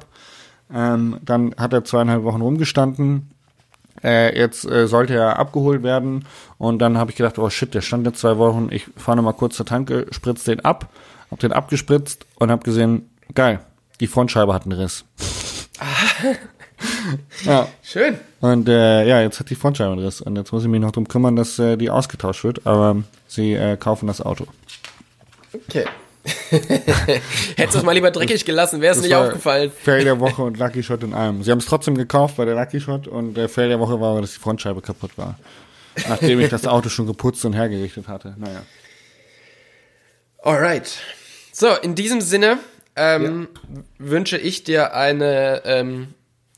[0.73, 3.29] Ähm, dann hat er zweieinhalb Wochen rumgestanden.
[4.03, 6.25] Äh, jetzt äh, sollte er abgeholt werden.
[6.57, 8.69] Und dann habe ich gedacht, oh shit, der stand jetzt zwei Wochen.
[8.71, 10.89] Ich fahre nochmal kurz zur Tanke, spritze den ab,
[11.29, 13.59] hab den abgespritzt und habe gesehen, geil,
[13.99, 15.05] die Frontscheibe hat einen Riss.
[17.45, 17.67] ja.
[17.83, 18.19] Schön.
[18.41, 20.21] Und äh, ja, jetzt hat die Frontscheibe Riss.
[20.21, 22.65] Und jetzt muss ich mich noch darum kümmern, dass äh, die ausgetauscht wird.
[22.65, 24.45] Aber sie äh, kaufen das Auto.
[25.53, 25.85] Okay.
[26.49, 29.71] Hättest du es mal lieber dreckig gelassen, wäre es nicht aufgefallen.
[29.71, 31.43] Fail der Woche und Lucky Shot in einem.
[31.43, 34.21] Sie haben es trotzdem gekauft bei der Lucky Shot und der Fail der Woche war,
[34.21, 35.37] dass die Frontscheibe kaputt war.
[36.07, 38.35] Nachdem ich das Auto schon geputzt und hergerichtet hatte.
[38.37, 38.63] Naja.
[40.41, 40.97] Alright.
[41.51, 42.57] So, in diesem Sinne
[42.95, 43.81] ähm, ja.
[43.97, 46.13] wünsche ich dir eine ähm,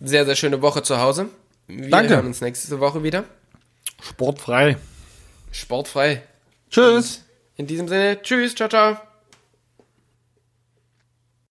[0.08, 1.28] sehr, sehr schöne Woche zu Hause.
[1.68, 2.16] Wir Danke.
[2.16, 3.24] hören uns nächste Woche wieder.
[4.02, 4.78] Sportfrei.
[5.52, 6.22] Sportfrei.
[6.70, 7.18] Tschüss.
[7.18, 7.24] Und
[7.58, 8.98] in diesem Sinne, tschüss, ciao, ciao.